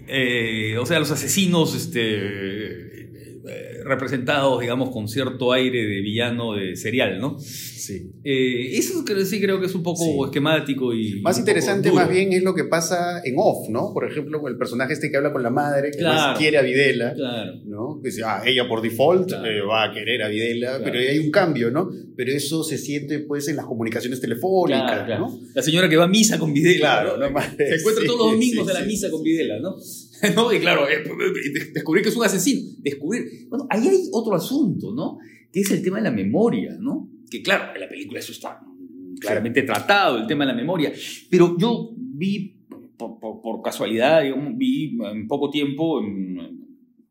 Eh, 0.09 0.76
o 0.78 0.85
sea, 0.85 0.99
los 0.99 1.12
asesinos, 1.12 1.76
este 1.76 2.00
eh, 2.00 3.12
representados, 3.85 4.61
digamos, 4.61 4.91
con 4.91 5.09
cierto 5.09 5.53
aire 5.53 5.85
de 5.85 6.01
villano 6.01 6.55
de 6.55 6.77
serial, 6.77 7.21
¿no? 7.21 7.39
Sí. 7.39 8.13
Eh, 8.23 8.77
eso 8.77 9.05
sí 9.25 9.41
creo 9.41 9.59
que 9.59 9.67
es 9.67 9.75
un 9.75 9.83
poco 9.83 10.25
esquemático 10.25 10.95
y... 10.95 11.21
Más 11.21 11.39
interesante 11.39 11.91
más 11.91 12.09
bien 12.09 12.33
es 12.33 12.43
lo 12.43 12.55
que 12.55 12.65
pasa 12.65 13.21
en 13.25 13.35
off, 13.39 13.69
¿no? 13.69 13.93
Por 13.93 14.09
ejemplo, 14.09 14.47
el 14.47 14.57
personaje 14.57 14.93
este 14.93 15.11
que 15.11 15.17
habla 15.17 15.33
con 15.33 15.43
la 15.43 15.51
madre, 15.51 15.91
que 15.91 16.03
más 16.03 16.39
quiere 16.39 16.59
a 16.59 16.63
Videla, 16.63 17.15
claro. 17.15 17.55
¿no? 17.65 18.01
Que 18.01 18.11
dice, 18.11 18.23
ah, 18.25 18.43
ella 18.45 18.69
por 18.69 18.83
default 18.83 19.33
eh, 19.33 19.61
va 19.63 19.85
a 19.85 19.93
querer 19.93 20.23
a 20.23 20.29
Videla, 20.29 20.81
pero 20.83 20.99
hay 20.99 21.19
un 21.19 21.31
cambio, 21.31 21.71
¿no? 21.71 21.91
Pero 22.17 22.33
eso 22.33 22.63
se 22.63 22.79
siente 22.79 23.21
pues 23.21 23.49
en 23.49 23.57
las 23.57 23.67
comunicaciones 23.67 24.21
telefónicas, 24.21 25.09
¿no? 25.09 25.41
La 25.55 25.63
señora 25.63 25.89
que 25.89 25.97
va 25.97 26.05
a 26.05 26.09
misa 26.09 26.39
con 26.39 26.53
Videla. 26.53 26.79
Claro, 26.79 27.17
¿no? 27.17 27.41
Se 27.57 27.75
encuentra 27.75 28.05
todos 28.07 28.19
los 28.19 28.33
domingos 28.33 28.67
de 28.67 28.75
la 28.75 28.83
misa 28.83 29.11
con 29.11 29.23
Videla, 29.23 29.59
¿no? 29.59 29.77
¿no? 30.37 30.52
Y 30.52 30.61
claro, 30.61 30.88
eh, 30.88 31.02
descubrir 31.75 32.02
que 32.02 32.11
es 32.11 32.17
un 32.17 32.25
asesino, 32.25 32.71
descubrir... 32.79 33.49
Bueno, 33.49 33.67
ahí 33.71 33.88
hay 33.88 34.09
otro 34.12 34.35
asunto, 34.35 34.93
¿no? 34.95 35.19
Que 35.52 35.61
es 35.61 35.71
el 35.71 35.83
tema 35.83 35.99
de 35.99 36.05
la 36.05 36.11
memoria, 36.11 36.76
¿no? 36.79 37.11
Que 37.31 37.43
claro, 37.43 37.75
en 37.75 37.81
la 37.81 37.88
película 37.88 38.21
eso 38.21 38.33
está 38.33 38.61
claramente 39.21 39.62
tratado, 39.62 40.19
el 40.19 40.26
tema 40.26 40.45
de 40.45 40.52
la 40.52 40.57
memoria, 40.57 40.93
pero 41.31 41.57
yo 41.59 41.91
vi, 41.97 42.57
por, 42.97 43.62
casualidad, 43.62 44.23
vi 44.55 44.99
en 45.12 45.26
poco 45.29 45.50
tiempo, 45.50 46.00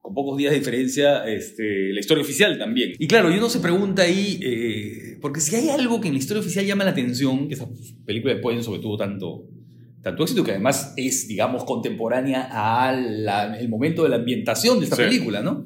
con 0.01 0.13
pocos 0.13 0.37
días 0.37 0.51
de 0.51 0.59
diferencia, 0.59 1.25
este, 1.25 1.93
la 1.93 1.99
historia 1.99 2.23
oficial 2.23 2.57
también. 2.57 2.93
Y 2.97 3.07
claro, 3.07 3.29
uno 3.29 3.49
se 3.49 3.59
pregunta 3.59 4.03
ahí, 4.03 4.39
eh, 4.41 5.17
porque 5.21 5.39
si 5.39 5.55
hay 5.55 5.69
algo 5.69 6.01
que 6.01 6.07
en 6.07 6.15
la 6.15 6.19
historia 6.19 6.41
oficial 6.41 6.65
llama 6.65 6.83
la 6.83 6.91
atención, 6.91 7.47
que 7.47 7.53
esa 7.53 7.69
película 8.05 8.33
después 8.33 8.63
sobre 8.65 8.81
todo 8.81 8.97
tanto 8.97 9.47
tanto 10.01 10.23
éxito 10.23 10.43
que 10.43 10.51
además 10.51 10.93
es, 10.97 11.27
digamos, 11.27 11.63
contemporánea 11.63 12.49
al 12.51 13.69
momento 13.69 14.03
de 14.03 14.09
la 14.09 14.15
ambientación 14.17 14.79
de 14.79 14.85
esta 14.85 14.97
película, 14.97 15.41
¿no? 15.41 15.65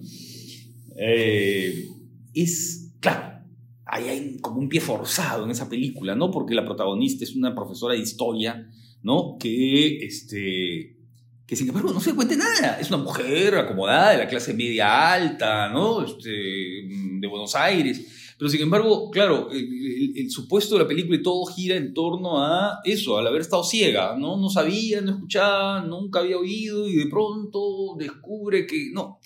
Eh, 0.98 1.88
es, 2.34 2.94
claro, 3.00 3.44
ahí 3.86 4.10
hay 4.10 4.38
como 4.40 4.60
un 4.60 4.70
pie 4.70 4.82
forzado 4.82 5.46
en 5.46 5.52
esa 5.52 5.70
película, 5.70 6.16
¿no? 6.16 6.32
Porque 6.32 6.54
la 6.54 6.66
protagonista 6.66 7.24
es 7.24 7.36
una 7.36 7.56
profesora 7.56 7.94
de 7.94 8.02
historia, 8.02 8.70
¿no? 9.04 9.38
Que, 9.40 10.06
este, 10.06 10.98
que 11.46 11.56
sin 11.56 11.70
embargo 11.70 11.94
no 11.94 12.02
se 12.02 12.14
cuente 12.14 12.36
nada. 12.36 12.78
Es 12.80 12.90
una 12.90 12.98
mujer 12.98 13.56
acomodada 13.56 14.12
de 14.12 14.18
la 14.18 14.28
clase 14.28 14.54
media 14.54 15.14
alta, 15.14 15.70
¿no? 15.70 16.04
Este, 16.04 16.30
de 16.30 17.28
Buenos 17.28 17.56
Aires 17.56 18.15
pero 18.38 18.50
sin 18.50 18.62
embargo, 18.62 19.10
claro, 19.12 19.50
el, 19.52 20.30
supuesto 20.30 20.76
de 20.76 20.82
la 20.82 20.88
película 20.88 21.18
y 21.18 21.24
todo 21.24 21.46
gira 21.46 21.76
en 21.76 21.94
torno 21.94 22.44
a 22.44 22.80
eso, 22.84 23.18
al 23.18 23.28
haber 23.28 23.42
estado 23.42 23.64
ciega, 23.64 24.18
¿no? 24.18 24.38
No 24.38 24.50
sabía, 24.50 25.00
no 25.02 25.12
escuchaba, 25.12 25.86
nunca 25.86 26.20
había 26.20 26.38
oído 26.38 26.88
y 26.88 26.96
de 26.96 27.08
pronto 27.08 27.96
descubre 27.98 28.68
que 28.68 28.90
no. 28.92 29.20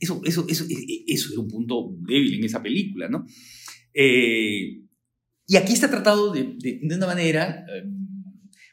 Eso, 0.00 0.20
eso, 0.24 0.44
eso, 0.48 0.64
e, 0.64 0.74
e, 0.74 1.04
eso 1.06 1.30
es 1.30 1.38
un 1.38 1.46
punto 1.46 1.94
débil 2.00 2.34
en 2.34 2.44
esa 2.44 2.62
película, 2.62 3.08
¿no? 3.08 3.24
Eh, 3.94 4.82
y 5.46 5.56
aquí 5.56 5.72
está 5.72 5.88
tratado 5.88 6.32
de, 6.32 6.56
de, 6.58 6.80
una 6.96 7.06
manera 7.06 7.64
eh, 7.72 7.84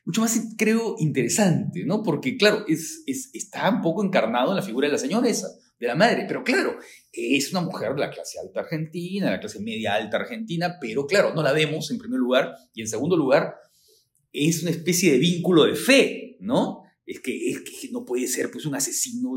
mucho 0.05 0.21
más, 0.21 0.55
creo, 0.57 0.95
interesante, 0.99 1.85
¿no? 1.85 2.01
Porque, 2.01 2.35
claro, 2.35 2.65
es, 2.67 3.03
es, 3.05 3.29
está 3.33 3.69
un 3.69 3.81
poco 3.81 4.03
encarnado 4.03 4.49
en 4.49 4.55
la 4.55 4.63
figura 4.63 4.87
de 4.87 4.93
la 4.93 4.99
señora 4.99 5.29
esa 5.29 5.47
de 5.79 5.87
la 5.87 5.95
madre. 5.95 6.25
Pero 6.27 6.43
claro, 6.43 6.77
es 7.13 7.51
una 7.51 7.61
mujer 7.61 7.93
de 7.93 8.01
la 8.01 8.09
clase 8.09 8.39
alta 8.39 8.61
argentina, 8.61 9.27
de 9.27 9.31
la 9.33 9.39
clase 9.39 9.59
media 9.59 9.95
alta 9.95 10.17
argentina, 10.17 10.77
pero 10.81 11.05
claro, 11.05 11.33
no 11.33 11.43
la 11.43 11.53
vemos 11.53 11.91
en 11.91 11.99
primer 11.99 12.19
lugar. 12.19 12.55
Y 12.73 12.81
en 12.81 12.87
segundo 12.87 13.15
lugar, 13.15 13.53
es 14.31 14.63
una 14.63 14.71
especie 14.71 15.11
de 15.11 15.19
vínculo 15.19 15.65
de 15.65 15.75
fe, 15.75 16.37
¿no? 16.39 16.83
Es 17.05 17.19
que, 17.19 17.51
es 17.51 17.59
que 17.59 17.89
no 17.91 18.03
puede 18.03 18.27
ser 18.27 18.49
pues 18.49 18.65
un 18.65 18.75
asesino, 18.75 19.31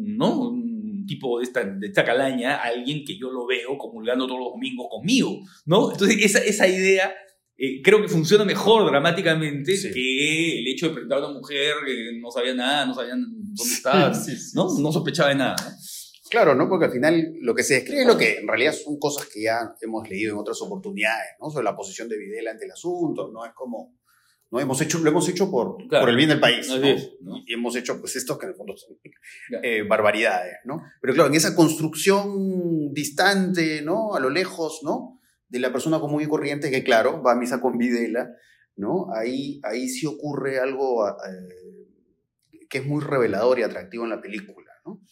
¿no? 0.00 0.50
Un 0.50 1.06
tipo 1.06 1.38
de 1.38 1.44
esta, 1.44 1.64
de 1.64 1.86
esta 1.86 2.04
calaña, 2.04 2.56
alguien 2.56 3.04
que 3.04 3.16
yo 3.16 3.30
lo 3.30 3.46
veo 3.46 3.78
comulgando 3.78 4.26
todos 4.26 4.40
los 4.40 4.52
domingos 4.52 4.88
conmigo, 4.90 5.40
¿no? 5.66 5.92
Entonces, 5.92 6.18
esa, 6.24 6.40
esa 6.40 6.66
idea 6.66 7.12
eh, 7.56 7.82
creo 7.82 8.00
que 8.00 8.08
funciona 8.08 8.44
mejor 8.44 8.90
dramáticamente 8.90 9.74
que 9.92 10.58
el 10.58 10.66
hecho 10.66 10.88
de 10.88 10.94
presentar 10.94 11.18
a 11.18 11.28
una 11.28 11.38
mujer 11.38 11.74
que 11.86 12.18
no 12.18 12.30
sabía 12.30 12.54
nada, 12.54 12.86
no 12.86 12.94
sabía 12.94 13.12
dónde 13.12 13.62
estaba, 13.62 14.12
¿no? 14.54 14.78
No 14.80 14.90
sospechaba 14.92 15.28
de 15.28 15.34
nada. 15.36 15.56
Claro, 16.30 16.54
¿no? 16.54 16.68
Porque 16.68 16.86
al 16.86 16.92
final 16.92 17.34
lo 17.40 17.54
que 17.54 17.62
se 17.62 17.74
describe 17.74 18.02
es 18.02 18.06
lo 18.06 18.16
que 18.16 18.38
en 18.38 18.48
realidad 18.48 18.72
son 18.72 18.98
cosas 18.98 19.26
que 19.26 19.42
ya 19.42 19.74
hemos 19.80 20.08
leído 20.08 20.32
en 20.32 20.38
otras 20.38 20.60
oportunidades, 20.62 21.32
¿no? 21.40 21.50
Sobre 21.50 21.64
la 21.64 21.76
posición 21.76 22.08
de 22.08 22.16
Videla 22.16 22.52
ante 22.52 22.64
el 22.64 22.72
asunto, 22.72 23.30
¿no? 23.32 23.44
Es 23.44 23.52
como, 23.52 23.98
¿no? 24.50 24.60
Hemos 24.60 24.80
hecho, 24.80 24.98
lo 24.98 25.10
hemos 25.10 25.28
hecho 25.28 25.50
por, 25.50 25.76
por 25.88 26.08
el 26.08 26.16
bien 26.16 26.28
del 26.28 26.40
país, 26.40 26.68
¿no? 26.68 27.36
Y 27.46 27.52
hemos 27.52 27.74
hecho, 27.76 28.00
pues, 28.00 28.16
esto 28.16 28.38
que 28.38 28.46
en 28.46 28.52
el 28.52 28.56
fondo 28.56 28.76
son 28.76 28.96
eh, 29.62 29.82
barbaridades, 29.82 30.58
¿no? 30.64 30.82
Pero 31.00 31.14
claro, 31.14 31.28
en 31.28 31.34
esa 31.34 31.54
construcción 31.56 32.94
distante, 32.94 33.82
¿no? 33.82 34.14
A 34.14 34.20
lo 34.20 34.30
lejos, 34.30 34.80
¿no? 34.84 35.20
de 35.50 35.58
la 35.58 35.72
persona 35.72 36.00
común 36.00 36.22
y 36.22 36.26
corriente 36.26 36.70
que, 36.70 36.84
claro, 36.84 37.22
va 37.22 37.32
a 37.32 37.36
misa 37.36 37.60
con 37.60 37.76
Videla, 37.76 38.30
¿no? 38.76 39.12
Ahí, 39.12 39.60
ahí 39.64 39.88
sí 39.88 40.06
ocurre 40.06 40.60
algo 40.60 41.06
eh, 41.08 41.88
que 42.68 42.78
es 42.78 42.86
muy 42.86 43.02
revelador 43.02 43.58
y 43.58 43.64
atractivo 43.64 44.04
en 44.04 44.10
la 44.10 44.22
película, 44.22 44.70
¿no? 44.86 45.02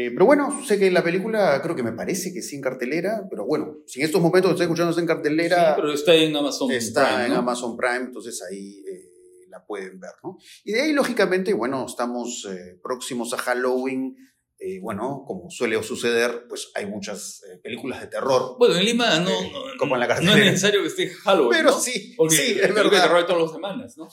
Eh, 0.00 0.12
pero 0.12 0.26
bueno, 0.26 0.64
sé 0.64 0.78
que 0.78 0.92
la 0.92 1.02
película 1.02 1.60
creo 1.60 1.74
que 1.74 1.82
me 1.82 1.90
parece 1.90 2.32
que 2.32 2.40
sí 2.40 2.54
en 2.54 2.62
cartelera, 2.62 3.26
pero 3.28 3.44
bueno, 3.44 3.78
si 3.84 3.98
en 3.98 4.06
estos 4.06 4.22
momentos 4.22 4.52
estoy 4.52 4.66
escuchando 4.66 4.96
en 4.96 5.06
cartelera... 5.08 5.70
Sí, 5.70 5.72
pero 5.74 5.92
está 5.92 6.14
en 6.14 6.36
Amazon 6.36 6.70
está 6.70 7.04
Prime. 7.08 7.26
en 7.26 7.32
Amazon 7.32 7.76
Prime, 7.76 8.04
entonces 8.04 8.40
ahí 8.48 8.80
eh, 8.88 9.48
la 9.48 9.66
pueden 9.66 9.98
ver, 9.98 10.12
¿no? 10.22 10.38
Y 10.62 10.70
de 10.70 10.82
ahí, 10.82 10.92
lógicamente, 10.92 11.52
bueno, 11.52 11.84
estamos 11.84 12.48
próximos 12.80 13.34
a 13.34 13.38
Halloween, 13.38 14.14
eh, 14.60 14.80
bueno, 14.80 15.22
como 15.24 15.48
suele 15.50 15.80
suceder, 15.84 16.46
pues 16.48 16.72
hay 16.74 16.86
muchas 16.86 17.44
eh, 17.44 17.58
películas 17.62 18.00
de 18.00 18.08
terror. 18.08 18.56
Bueno, 18.58 18.74
en 18.74 18.84
Lima 18.84 19.20
no, 19.20 19.30
eh, 19.30 19.52
como 19.78 19.94
en 19.94 20.00
la 20.00 20.06
no 20.20 20.32
es 20.32 20.44
necesario 20.44 20.82
que 20.82 20.88
esté 20.88 21.08
Halloween. 21.08 21.50
Pero 21.58 21.72
sí, 21.78 22.14
sí, 22.28 22.56
es 22.60 22.74
verdad. 22.74 22.90
de 22.90 23.00
terror 23.00 23.26
todas 23.26 23.42
las 23.42 23.52
semanas, 23.52 23.96
¿no? 23.96 24.08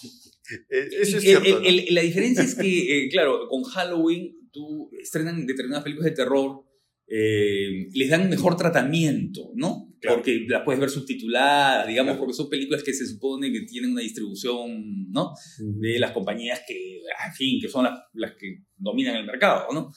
Eso 0.70 1.18
es 1.18 1.24
cierto. 1.24 1.62
la 1.90 2.02
diferencia 2.02 2.44
es 2.44 2.56
que, 2.56 3.10
claro, 3.12 3.48
con 3.50 3.64
Halloween 3.64 4.50
tú 4.52 4.90
estrenan 4.98 5.46
determinadas 5.46 5.84
películas 5.84 6.12
de 6.12 6.16
terror, 6.16 6.64
les 7.08 8.10
dan 8.10 8.30
mejor 8.30 8.56
tratamiento, 8.56 9.52
¿no? 9.56 9.92
Porque 10.08 10.46
las 10.48 10.64
puedes 10.64 10.80
ver 10.80 10.90
subtituladas, 10.90 11.88
digamos, 11.88 12.18
porque 12.18 12.34
son 12.34 12.50
películas 12.50 12.84
que 12.84 12.94
se 12.94 13.08
supone 13.08 13.52
que 13.52 13.62
tienen 13.62 13.92
una 13.92 14.02
distribución, 14.02 15.10
¿no? 15.12 15.34
De 15.60 16.00
las 16.00 16.12
compañías 16.12 16.62
que, 16.68 16.98
en 16.98 17.34
fin, 17.34 17.60
que 17.60 17.68
son 17.68 17.86
las, 17.86 18.00
las 18.14 18.34
que 18.36 18.64
dominan 18.78 19.16
el 19.16 19.26
mercado, 19.26 19.68
¿no? 19.74 19.92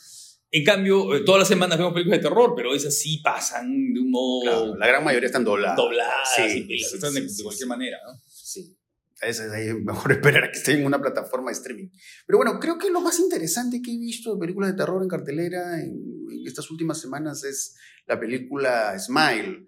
En 0.51 0.65
cambio, 0.65 1.15
eh, 1.15 1.21
todas 1.25 1.41
las 1.41 1.49
semanas 1.49 1.77
vemos 1.77 1.93
películas 1.93 2.21
de 2.21 2.29
terror, 2.29 2.55
pero 2.57 2.75
esas 2.75 2.99
sí 2.99 3.19
pasan 3.23 3.93
de 3.93 4.01
un 4.01 4.11
modo. 4.11 4.77
la 4.77 4.87
gran 4.87 5.05
mayoría 5.05 5.27
están 5.27 5.45
dobladas. 5.45 5.77
Dobladas, 5.77 6.29
sí, 6.37 6.67
están 6.71 7.13
de, 7.13 7.27
cualquier 7.43 7.69
manera, 7.69 7.99
¿no? 8.07 8.19
Sí. 8.27 8.75
A 9.21 9.27
veces 9.27 9.53
es 9.53 9.75
mejor 9.75 10.13
esperar 10.13 10.45
a 10.45 10.51
que 10.51 10.59
esté 10.59 10.73
en 10.73 10.87
una 10.87 11.01
plataforma 11.01 11.51
de 11.51 11.57
streaming. 11.57 11.89
Pero 12.27 12.39
bueno, 12.39 12.59
creo 12.61 12.79
que 12.79 12.91
lo 12.91 13.03
más 13.03 13.19
interesante 13.19 13.83
que 13.83 13.93
he 13.93 13.99
visto 13.99 14.35
de 14.35 14.41
películas 14.41 14.71
de 14.71 14.77
terror 14.77 15.03
en 15.03 15.09
cartelera 15.09 15.81
en, 15.81 15.99
estas 16.47 16.71
últimas 16.71 16.99
semanas 16.99 17.45
es 17.45 17.77
la 18.07 18.19
película 18.19 18.99
Smile, 18.99 19.67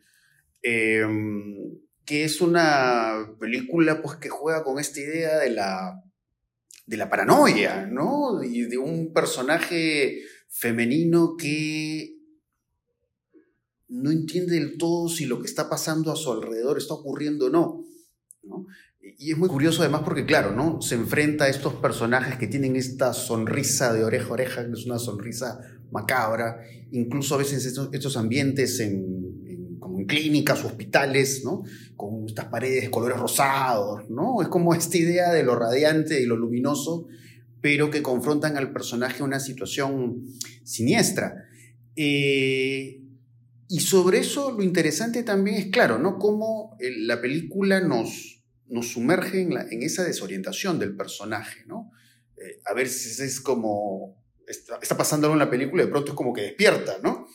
em, 0.62 1.78
que 2.06 2.24
es 2.24 2.40
una 2.40 3.34
película 3.38 4.00
pues, 4.00 4.16
que 4.16 4.30
juega 4.30 4.64
con 4.64 4.78
esta 4.78 4.98
idea 4.98 5.38
de 5.38 5.50
la, 5.50 6.02
de 6.86 6.96
la 6.96 7.10
paranoia, 7.10 7.86
¿no? 7.86 8.42
Y 8.42 8.62
de 8.62 8.78
un 8.78 9.12
personaje 9.12 10.22
femenino 10.50 11.36
que 11.38 12.16
no 13.88 14.10
entiende 14.10 14.54
del 14.54 14.76
todo 14.78 15.08
si 15.08 15.26
lo 15.26 15.40
que 15.40 15.46
está 15.46 15.70
pasando 15.70 16.12
a 16.12 16.16
su 16.16 16.30
alrededor 16.30 16.78
está 16.78 16.94
ocurriendo 16.94 17.46
o 17.46 17.50
no. 17.50 17.84
Y 19.18 19.32
es 19.32 19.38
muy 19.38 19.48
curioso 19.48 19.82
además 19.82 20.02
porque, 20.04 20.26
claro, 20.26 20.52
¿no? 20.52 20.82
se 20.82 20.94
enfrenta 20.94 21.44
a 21.44 21.48
estos 21.48 21.74
personajes 21.74 22.36
que 22.36 22.46
tienen 22.46 22.76
esta 22.76 23.12
sonrisa 23.12 23.92
de 23.92 24.04
oreja 24.04 24.28
a 24.28 24.32
oreja, 24.32 24.66
que 24.66 24.72
es 24.72 24.86
una 24.86 24.98
sonrisa 24.98 25.60
macabra, 25.90 26.60
incluso 26.92 27.34
a 27.34 27.38
veces 27.38 27.64
estos, 27.64 28.16
ambientes 28.16 28.78
en, 28.80 29.78
como 29.78 29.98
en 29.98 30.06
clínicas, 30.06 30.64
hospitales, 30.64 31.42
¿no? 31.44 31.62
con 31.96 32.26
estas 32.26 32.46
paredes 32.46 32.84
de 32.84 32.90
colores 32.90 33.18
rosados, 33.18 34.08
¿no? 34.10 34.42
es 34.42 34.48
como 34.48 34.74
esta 34.74 34.96
idea 34.98 35.32
de 35.32 35.42
lo 35.42 35.56
radiante 35.56 36.20
y 36.20 36.26
lo 36.26 36.36
luminoso 36.36 37.08
pero 37.60 37.90
que 37.90 38.02
confrontan 38.02 38.56
al 38.56 38.72
personaje 38.72 39.22
una 39.22 39.40
situación 39.40 40.24
siniestra. 40.64 41.34
Eh, 41.96 43.02
y 43.68 43.80
sobre 43.80 44.18
eso 44.18 44.52
lo 44.52 44.62
interesante 44.62 45.22
también 45.22 45.56
es, 45.56 45.66
claro, 45.66 45.98
¿no? 45.98 46.18
Cómo 46.18 46.76
eh, 46.80 46.90
la 46.96 47.20
película 47.20 47.80
nos, 47.80 48.42
nos 48.66 48.88
sumerge 48.88 49.42
en, 49.42 49.82
esa 49.82 50.04
desorientación 50.04 50.78
del 50.78 50.96
personaje, 50.96 51.64
¿no? 51.66 51.90
Eh, 52.36 52.60
a 52.64 52.74
veces 52.74 53.20
es 53.20 53.40
como 53.40 54.24
está, 54.46 54.78
está 54.80 54.96
pasando 54.96 55.26
algo 55.26 55.34
en 55.34 55.46
la 55.46 55.50
película 55.50 55.82
y 55.82 55.86
de 55.86 55.92
pronto 55.92 56.12
es 56.12 56.16
como 56.16 56.32
que 56.32 56.42
despierta, 56.42 56.98
¿no? 57.02 57.26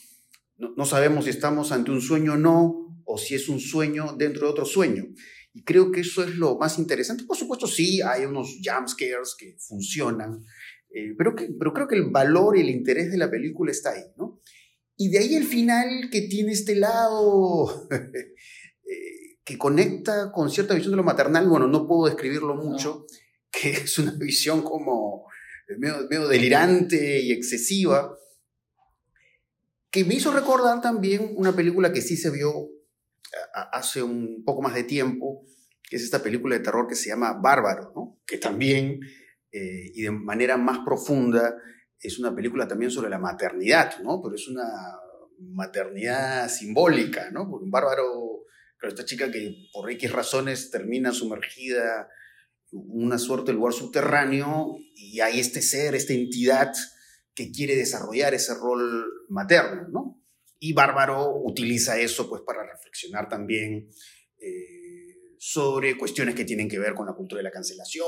¿no? 0.57 0.73
No 0.75 0.85
sabemos 0.85 1.25
si 1.25 1.31
estamos 1.31 1.71
ante 1.71 1.91
un 1.91 2.01
sueño 2.01 2.33
o 2.33 2.37
no, 2.37 3.01
o 3.05 3.17
si 3.17 3.35
es 3.35 3.47
un 3.47 3.59
sueño 3.59 4.15
dentro 4.17 4.47
de 4.47 4.51
otro 4.51 4.65
sueño. 4.65 5.05
Y 5.55 5.63
creo 5.63 5.89
que 5.89 6.01
eso 6.01 6.21
es 6.21 6.35
lo 6.35 6.57
más 6.57 6.77
interesante. 6.77 7.23
Por 7.23 7.37
supuesto, 7.37 7.65
sí, 7.65 8.01
hay 8.01 8.25
unos 8.25 8.57
jump 8.61 8.89
scares 8.89 9.35
que 9.39 9.55
funcionan, 9.57 10.43
eh, 10.93 11.15
pero, 11.17 11.33
que, 11.33 11.47
pero 11.57 11.73
creo 11.73 11.87
que 11.87 11.95
el 11.95 12.09
valor 12.09 12.57
y 12.57 12.61
el 12.61 12.69
interés 12.69 13.09
de 13.09 13.17
la 13.17 13.31
película 13.31 13.71
está 13.71 13.91
ahí, 13.91 14.03
¿no? 14.17 14.41
Y 14.97 15.09
de 15.09 15.19
ahí 15.19 15.33
el 15.33 15.45
final 15.45 16.09
que 16.11 16.23
tiene 16.23 16.51
este 16.51 16.75
lado 16.75 17.87
eh, 17.89 19.37
que 19.45 19.57
conecta 19.57 20.29
con 20.33 20.51
cierta 20.51 20.73
visión 20.73 20.91
de 20.91 20.97
lo 20.97 21.03
maternal, 21.03 21.47
bueno, 21.47 21.67
no 21.67 21.87
puedo 21.87 22.07
describirlo 22.07 22.55
mucho, 22.55 23.05
que 23.49 23.69
es 23.69 23.97
una 23.97 24.11
visión 24.11 24.61
como 24.61 25.25
medio, 25.77 26.05
medio 26.09 26.27
delirante 26.27 27.21
y 27.21 27.31
excesiva, 27.31 28.13
que 29.89 30.03
me 30.03 30.15
hizo 30.15 30.33
recordar 30.33 30.81
también 30.81 31.31
una 31.37 31.55
película 31.55 31.93
que 31.93 32.01
sí 32.01 32.17
se 32.17 32.29
vio 32.29 32.74
hace 33.71 34.01
un 34.01 34.43
poco 34.43 34.61
más 34.61 34.73
de 34.73 34.83
tiempo, 34.83 35.43
que 35.83 35.97
es 35.97 36.03
esta 36.03 36.23
película 36.23 36.57
de 36.57 36.63
terror 36.63 36.87
que 36.87 36.95
se 36.95 37.09
llama 37.09 37.33
Bárbaro, 37.33 37.91
¿no? 37.95 38.21
que 38.25 38.37
también, 38.37 38.99
eh, 39.51 39.91
y 39.93 40.01
de 40.03 40.11
manera 40.11 40.57
más 40.57 40.79
profunda, 40.85 41.55
es 41.99 42.19
una 42.19 42.35
película 42.35 42.67
también 42.67 42.91
sobre 42.91 43.09
la 43.09 43.19
maternidad, 43.19 43.99
¿no? 43.99 44.21
pero 44.21 44.35
es 44.35 44.47
una 44.47 44.67
maternidad 45.39 46.49
simbólica, 46.49 47.29
¿no? 47.31 47.49
porque 47.49 47.65
un 47.65 47.71
bárbaro, 47.71 48.45
claro, 48.77 48.95
esta 48.95 49.05
chica 49.05 49.31
que 49.31 49.67
por 49.71 49.89
X 49.91 50.11
razones 50.11 50.71
termina 50.71 51.11
sumergida 51.11 52.09
en 52.71 53.03
una 53.03 53.17
suerte 53.17 53.51
de 53.51 53.57
lugar 53.57 53.73
subterráneo 53.73 54.77
y 54.95 55.19
hay 55.19 55.39
este 55.39 55.61
ser, 55.61 55.95
esta 55.95 56.13
entidad 56.13 56.73
que 57.33 57.51
quiere 57.51 57.75
desarrollar 57.75 58.33
ese 58.33 58.53
rol 58.55 59.05
materno, 59.29 59.87
¿no? 59.89 60.24
Y 60.65 60.73
Bárbaro 60.73 61.43
utiliza 61.43 61.99
eso 61.99 62.27
pues 62.27 62.41
para 62.41 62.65
reflexionar 62.65 63.29
también 63.29 63.87
eh, 64.39 65.35
sobre 65.37 65.95
cuestiones 65.95 66.33
que 66.33 66.43
tienen 66.43 66.67
que 66.67 66.79
ver 66.79 66.95
con 66.95 67.05
la 67.05 67.13
cultura 67.13 67.37
de 67.37 67.43
la 67.43 67.51
cancelación, 67.51 68.07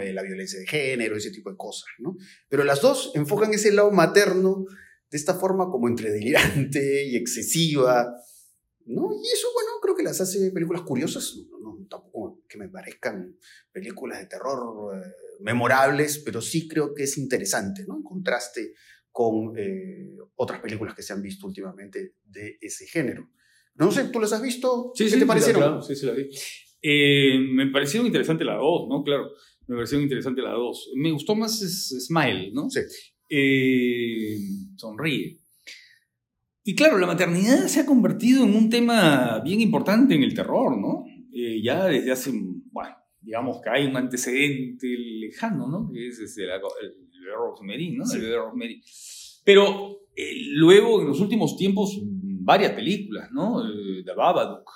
eh, 0.00 0.12
la 0.12 0.22
violencia 0.22 0.60
de 0.60 0.68
género, 0.68 1.16
ese 1.16 1.32
tipo 1.32 1.50
de 1.50 1.56
cosas, 1.56 1.88
¿no? 1.98 2.16
Pero 2.48 2.62
las 2.62 2.80
dos 2.80 3.10
enfocan 3.16 3.52
ese 3.52 3.72
lado 3.72 3.90
materno 3.90 4.66
de 5.10 5.18
esta 5.18 5.34
forma 5.34 5.68
como 5.68 5.88
entre 5.88 6.12
delirante 6.12 7.08
y 7.08 7.16
excesiva, 7.16 8.14
¿no? 8.86 9.10
Y 9.12 9.32
eso, 9.32 9.48
bueno, 9.52 9.70
creo 9.82 9.96
que 9.96 10.04
las 10.04 10.20
hace 10.20 10.52
películas 10.52 10.82
curiosas, 10.82 11.34
no, 11.60 11.76
tampoco 11.90 12.44
que 12.48 12.56
me 12.56 12.68
parezcan 12.68 13.36
películas 13.72 14.20
de 14.20 14.26
terror 14.26 14.96
eh, 14.96 15.12
memorables, 15.40 16.18
pero 16.18 16.40
sí 16.40 16.68
creo 16.68 16.94
que 16.94 17.02
es 17.02 17.18
interesante, 17.18 17.84
¿no? 17.84 17.96
En 17.96 18.04
contraste 18.04 18.74
con 19.10 19.54
eh, 19.58 20.16
otras 20.36 20.60
películas 20.60 20.94
que 20.94 21.02
se 21.02 21.12
han 21.12 21.22
visto 21.22 21.46
últimamente 21.46 22.14
de 22.24 22.58
ese 22.60 22.86
género. 22.86 23.28
No 23.74 23.90
sé, 23.90 24.04
¿tú 24.04 24.20
las 24.20 24.32
has 24.32 24.42
visto? 24.42 24.92
Sí, 24.94 25.04
¿Qué 25.04 25.10
sí, 25.10 25.18
te 25.20 25.26
parecieron? 25.26 25.62
Claro, 25.62 25.82
sí, 25.82 25.94
sí, 25.96 26.06
la 26.06 26.12
vi. 26.12 26.28
Eh, 26.82 27.38
me 27.52 27.66
pareció 27.68 28.04
interesante 28.04 28.44
la 28.44 28.54
2, 28.54 28.88
¿no? 28.88 29.02
Claro, 29.02 29.30
me 29.66 29.76
pareció 29.76 30.00
interesante 30.00 30.42
la 30.42 30.52
2. 30.52 30.92
Me 30.96 31.12
gustó 31.12 31.34
más 31.34 31.60
es- 31.62 32.06
Smile, 32.06 32.50
¿no? 32.52 32.68
Sí. 32.70 32.80
Eh, 33.28 34.38
sonríe. 34.76 35.38
Y 36.62 36.74
claro, 36.74 36.98
la 36.98 37.06
maternidad 37.06 37.66
se 37.68 37.80
ha 37.80 37.86
convertido 37.86 38.44
en 38.44 38.54
un 38.54 38.68
tema 38.68 39.40
bien 39.44 39.60
importante 39.60 40.14
en 40.14 40.22
el 40.22 40.34
terror, 40.34 40.78
¿no? 40.78 41.04
Eh, 41.32 41.60
ya 41.62 41.86
desde 41.86 42.12
hace, 42.12 42.32
bueno, 42.70 42.94
digamos 43.20 43.60
que 43.62 43.70
hay 43.70 43.86
un 43.86 43.96
antecedente 43.96 44.86
lejano, 44.98 45.68
¿no? 45.68 45.90
Que 45.92 46.08
es 46.08 46.18
este, 46.18 46.46
la- 46.46 46.56
el, 46.56 47.09
bebé 47.20 47.32
Rosemary, 47.36 47.90
¿no? 47.92 48.04
Sí. 48.06 48.16
El 48.16 48.22
bebé 48.22 48.36
Rosemary. 48.36 48.82
Pero 49.44 50.00
eh, 50.16 50.32
luego, 50.52 51.00
en 51.00 51.08
los 51.08 51.20
últimos 51.20 51.56
tiempos, 51.56 51.98
varias 52.02 52.72
películas, 52.72 53.30
¿no? 53.32 53.64
Eh, 53.64 54.02
The 54.04 54.14
Babadook, 54.14 54.70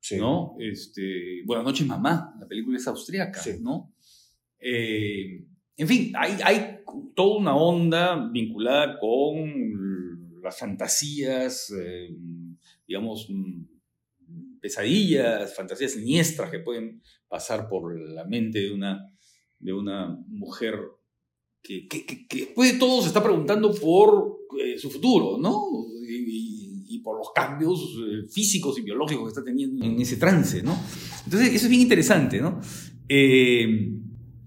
Sí. 0.00 0.16
¿no? 0.18 0.54
Este, 0.60 1.42
Buenas 1.44 1.64
noches, 1.64 1.84
mamá. 1.86 2.32
La 2.38 2.46
película 2.46 2.76
es 2.76 2.86
austríaca, 2.86 3.40
Sí. 3.40 3.58
¿no? 3.60 3.92
Eh, 4.60 5.44
en 5.76 5.88
fin, 5.88 6.12
hay, 6.16 6.38
hay 6.44 6.78
toda 7.14 7.38
una 7.38 7.56
onda 7.56 8.28
vinculada 8.32 8.98
con 8.98 10.40
las 10.42 10.58
fantasías, 10.58 11.70
eh, 11.76 12.16
digamos, 12.86 13.28
pesadillas, 14.60 15.54
fantasías 15.54 15.92
siniestras 15.92 16.50
que 16.50 16.60
pueden 16.60 17.02
pasar 17.28 17.68
por 17.68 17.98
la 17.98 18.24
mente 18.24 18.60
de 18.60 18.72
una, 18.72 19.12
de 19.58 19.72
una 19.72 20.16
mujer 20.28 20.78
que, 21.66 21.86
que, 21.88 22.06
que- 22.06 22.26
que 22.26 22.36
después 22.38 22.72
de 22.72 22.78
todo 22.78 23.00
se 23.02 23.08
está 23.08 23.22
preguntando 23.22 23.74
por 23.74 24.38
eh, 24.62 24.78
su 24.78 24.90
futuro, 24.90 25.38
¿no? 25.38 25.64
Y, 26.08 26.14
y- 26.14 26.86
y 26.88 26.98
por 27.00 27.18
los 27.18 27.28
cambios 27.34 27.80
eh, 27.80 28.26
físicos 28.30 28.78
y 28.78 28.82
biológicos 28.82 29.24
que 29.24 29.28
está 29.28 29.44
teniendo 29.44 29.84
en 29.84 30.00
ese 30.00 30.16
trance, 30.16 30.62
¿no? 30.62 30.78
Entonces, 31.24 31.48
eso 31.54 31.64
es 31.66 31.68
bien 31.70 31.82
interesante, 31.82 32.40
¿no? 32.40 32.60
Eh, 33.08 33.92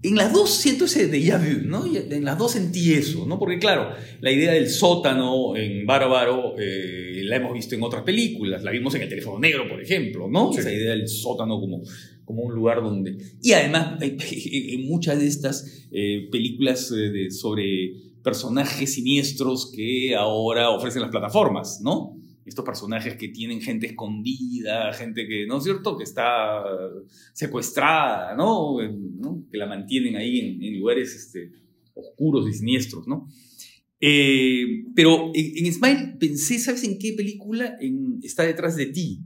en 0.02 0.16
las 0.16 0.32
dos 0.32 0.50
siento 0.50 0.86
ese 0.86 1.10
déjà 1.12 1.36
vu, 1.38 1.68
¿no? 1.68 1.86
Y 1.86 1.98
En 1.98 2.24
las 2.24 2.38
dos 2.38 2.52
sentí 2.52 2.94
eso, 2.94 3.26
¿no? 3.26 3.38
Porque 3.38 3.58
claro, 3.58 3.90
la 4.22 4.32
idea 4.32 4.52
del 4.52 4.70
sótano 4.70 5.54
en 5.56 5.84
Bárbaro 5.84 6.54
eh, 6.58 7.20
la 7.24 7.36
hemos 7.36 7.52
visto 7.52 7.74
en 7.74 7.82
otras 7.82 8.02
películas, 8.02 8.62
la 8.62 8.70
vimos 8.70 8.94
en 8.94 9.02
El 9.02 9.10
teléfono 9.10 9.38
negro, 9.38 9.68
por 9.68 9.80
ejemplo, 9.82 10.26
¿no? 10.28 10.52
Sí. 10.54 10.60
Esa 10.60 10.72
idea 10.72 10.92
del 10.92 11.06
sótano 11.06 11.60
como, 11.60 11.82
como 12.30 12.42
un 12.44 12.54
lugar 12.54 12.80
donde... 12.80 13.18
Y 13.42 13.52
además, 13.52 14.00
en 14.00 14.86
muchas 14.86 15.18
de 15.18 15.26
estas 15.26 15.88
eh, 15.90 16.28
películas 16.30 16.92
eh, 16.92 17.10
de- 17.10 17.30
sobre 17.32 17.92
personajes 18.22 18.94
siniestros 18.94 19.72
que 19.74 20.14
ahora 20.14 20.70
ofrecen 20.70 21.02
las 21.02 21.10
plataformas, 21.10 21.80
¿no? 21.82 22.16
Estos 22.44 22.64
personajes 22.64 23.16
que 23.16 23.30
tienen 23.30 23.60
gente 23.60 23.88
escondida, 23.88 24.92
gente 24.92 25.26
que, 25.26 25.44
¿no 25.48 25.58
es 25.58 25.64
cierto?, 25.64 25.96
que 25.96 26.04
está 26.04 26.62
secuestrada, 27.32 28.36
¿no? 28.36 28.76
Que 29.50 29.58
la 29.58 29.66
mantienen 29.66 30.14
ahí 30.14 30.60
en, 30.62 30.78
lugares 30.78 31.12
este, 31.16 31.50
oscuros 31.94 32.48
y 32.48 32.52
siniestros, 32.52 33.08
¿no? 33.08 33.26
Eh, 34.00 34.84
pero 34.94 35.32
en, 35.34 35.72
Smile 35.72 36.16
pensé, 36.20 36.60
¿sabes 36.60 36.84
en 36.84 36.96
qué 36.96 37.12
película? 37.14 37.76
Está 38.22 38.44
detrás 38.44 38.76
de 38.76 38.86
ti. 38.86 39.24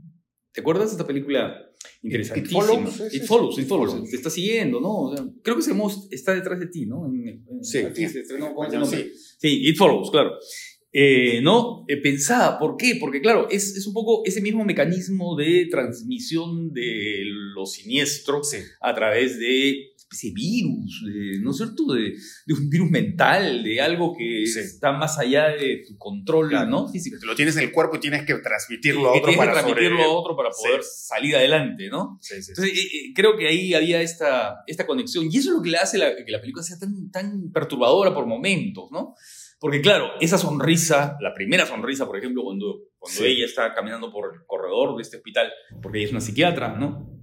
¿Te 0.51 0.61
acuerdas 0.61 0.87
de 0.87 0.93
esta 0.93 1.05
película 1.05 1.65
interesantísima? 2.03 2.61
Follows, 2.63 2.99
es- 3.01 3.13
It 3.13 3.23
Follows, 3.25 3.57
It 3.57 3.63
It 3.63 3.67
Follows. 3.67 3.91
Follows. 3.91 4.09
Te 4.09 4.15
está 4.17 4.29
siguiendo, 4.29 4.79
¿no? 4.79 5.01
O 5.03 5.15
sea, 5.15 5.25
creo 5.43 5.55
que 5.57 5.61
se 5.61 5.71
Está 6.11 6.33
detrás 6.33 6.59
de 6.59 6.67
ti, 6.67 6.85
¿no? 6.85 7.05
En- 7.07 7.27
en- 7.27 7.63
Sí. 7.63 7.79
aquí 7.79 8.07
se 8.07 8.21
estrenó. 8.21 8.53
Sí. 8.85 9.11
Sí, 9.37 9.67
It 9.69 9.77
Follows, 9.77 10.11
claro. 10.11 10.31
Eh, 10.97 11.41
¿No? 11.41 11.83
Eh, 11.89 11.97
pensaba, 11.97 12.57
¿por 12.57 12.77
qué? 12.77 12.95
Porque, 12.97 13.19
claro, 13.19 13.49
es, 13.49 13.75
es 13.75 13.85
un 13.85 13.93
poco 13.93 14.21
ese 14.25 14.39
mismo 14.39 14.63
mecanismo 14.63 15.35
de 15.35 15.67
transmisión 15.69 16.71
de 16.71 17.23
lo 17.53 17.65
siniestro 17.65 18.41
Sí. 18.45 18.59
a 18.79 18.95
través 18.95 19.37
de 19.37 19.89
ese 20.11 20.31
virus, 20.33 21.03
de, 21.05 21.39
¿no 21.41 21.51
es 21.51 21.57
cierto? 21.57 21.85
De, 21.93 22.13
de 22.45 22.53
un 22.53 22.69
virus 22.69 22.89
mental, 22.91 23.63
de 23.63 23.81
algo 23.81 24.15
que 24.17 24.45
Sí. 24.45 24.59
está 24.59 24.91
más 24.93 25.17
allá 25.17 25.47
de 25.49 25.81
tu 25.87 25.97
control, 25.97 26.49
Claro. 26.49 26.69
¿no? 26.69 26.87
Físico. 26.87 27.17
Lo 27.25 27.35
tienes 27.35 27.57
en 27.57 27.63
el 27.63 27.71
cuerpo 27.71 27.97
y 27.97 27.99
tienes 27.99 28.23
que 28.25 28.35
transmitirlo 28.35 29.09
a 29.09 29.13
Que 29.13 29.19
otro 29.19 29.33
para 29.35 29.51
transmitirlo 29.53 29.89
sobrevivir. 29.89 30.05
a 30.05 30.09
otro 30.09 30.35
para 30.37 30.51
Sí. 30.53 30.63
poder 30.67 30.81
salir 30.83 31.35
adelante, 31.35 31.89
¿no? 31.89 32.17
Sí, 32.21 32.35
sí, 32.35 32.43
sí. 32.43 32.51
Entonces, 32.51 32.77
eh, 32.77 32.81
eh, 32.97 33.13
creo 33.15 33.35
que 33.35 33.47
ahí 33.47 33.73
había 33.73 34.01
esta, 34.01 34.57
esta 34.67 34.85
conexión. 34.85 35.25
Y 35.25 35.37
eso 35.37 35.49
es 35.49 35.55
lo 35.57 35.61
que 35.61 35.71
le 35.71 35.77
hace 35.77 35.97
la- 35.97 36.15
que 36.15 36.31
la 36.31 36.39
película 36.39 36.63
sea 36.63 36.77
tan, 36.77 37.09
tan 37.11 37.51
perturbadora 37.51 38.13
por 38.13 38.25
momentos, 38.27 38.85
¿no? 38.91 39.15
Porque, 39.59 39.81
claro, 39.81 40.11
esa 40.21 40.37
sonrisa, 40.37 41.17
la 41.21 41.33
primera 41.33 41.65
sonrisa, 41.65 42.05
por 42.05 42.17
ejemplo, 42.17 42.43
cuando, 42.43 42.81
cuando 42.99 43.19
Sí. 43.21 43.25
ella 43.25 43.45
está 43.45 43.73
caminando 43.73 44.11
por 44.11 44.33
el 44.35 44.41
corredor 44.45 44.95
de 44.95 45.01
este 45.01 45.17
hospital, 45.17 45.51
porque 45.81 45.97
ella 45.99 46.05
es 46.07 46.11
una 46.11 46.21
psiquiatra, 46.21 46.75
¿no? 46.77 47.14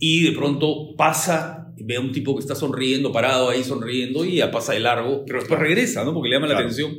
Y 0.00 0.24
de 0.24 0.32
pronto 0.32 0.96
pasa, 0.96 1.72
ve 1.78 1.96
a 1.96 2.00
un 2.00 2.10
tipo 2.10 2.34
que 2.34 2.40
está 2.40 2.54
sonriendo, 2.56 3.12
parado 3.12 3.50
ahí 3.50 3.62
sonriendo, 3.62 4.24
y 4.24 4.36
ya 4.36 4.50
pasa 4.50 4.72
de 4.72 4.80
largo, 4.80 5.24
pero 5.26 5.38
después 5.40 5.60
regresa, 5.60 6.04
¿no? 6.04 6.12
Porque 6.12 6.30
le 6.30 6.36
llama 6.36 6.48
la 6.48 6.54
Claro. 6.54 6.66
atención. 6.66 6.96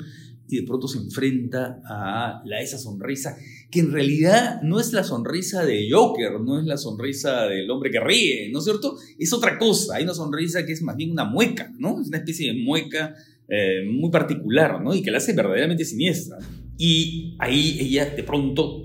Y 0.47 0.57
de 0.57 0.63
pronto 0.63 0.87
se 0.87 0.97
enfrenta 0.99 1.81
a 1.87 2.41
la, 2.45 2.61
esa 2.61 2.77
sonrisa, 2.77 3.37
que 3.71 3.79
en 3.79 3.91
realidad 3.91 4.61
no 4.63 4.79
es 4.81 4.91
la 4.91 5.03
sonrisa 5.03 5.65
de 5.65 5.87
Joker, 5.89 6.41
no 6.41 6.59
es 6.59 6.65
la 6.65 6.75
sonrisa 6.77 7.45
del 7.47 7.69
hombre 7.71 7.89
que 7.89 8.01
ríe, 8.01 8.49
¿no 8.51 8.59
es 8.59 8.65
cierto? 8.65 8.97
Es 9.17 9.31
otra 9.33 9.57
cosa, 9.57 9.95
hay 9.95 10.03
una 10.03 10.13
sonrisa 10.13 10.65
que 10.65 10.73
es 10.73 10.81
más 10.81 10.97
bien 10.97 11.11
una 11.11 11.23
mueca, 11.23 11.71
¿no? 11.79 12.01
Es 12.01 12.09
una 12.09 12.17
especie 12.17 12.51
de 12.53 12.59
mueca 12.61 13.15
eh, 13.47 13.85
muy 13.89 14.11
particular, 14.11 14.81
¿no? 14.81 14.93
Y 14.93 15.01
que 15.01 15.09
la 15.11 15.19
hace 15.19 15.31
verdaderamente 15.33 15.85
siniestra. 15.85 16.37
Y 16.77 17.35
ahí 17.39 17.77
ella 17.79 18.05
de 18.13 18.23
pronto, 18.23 18.83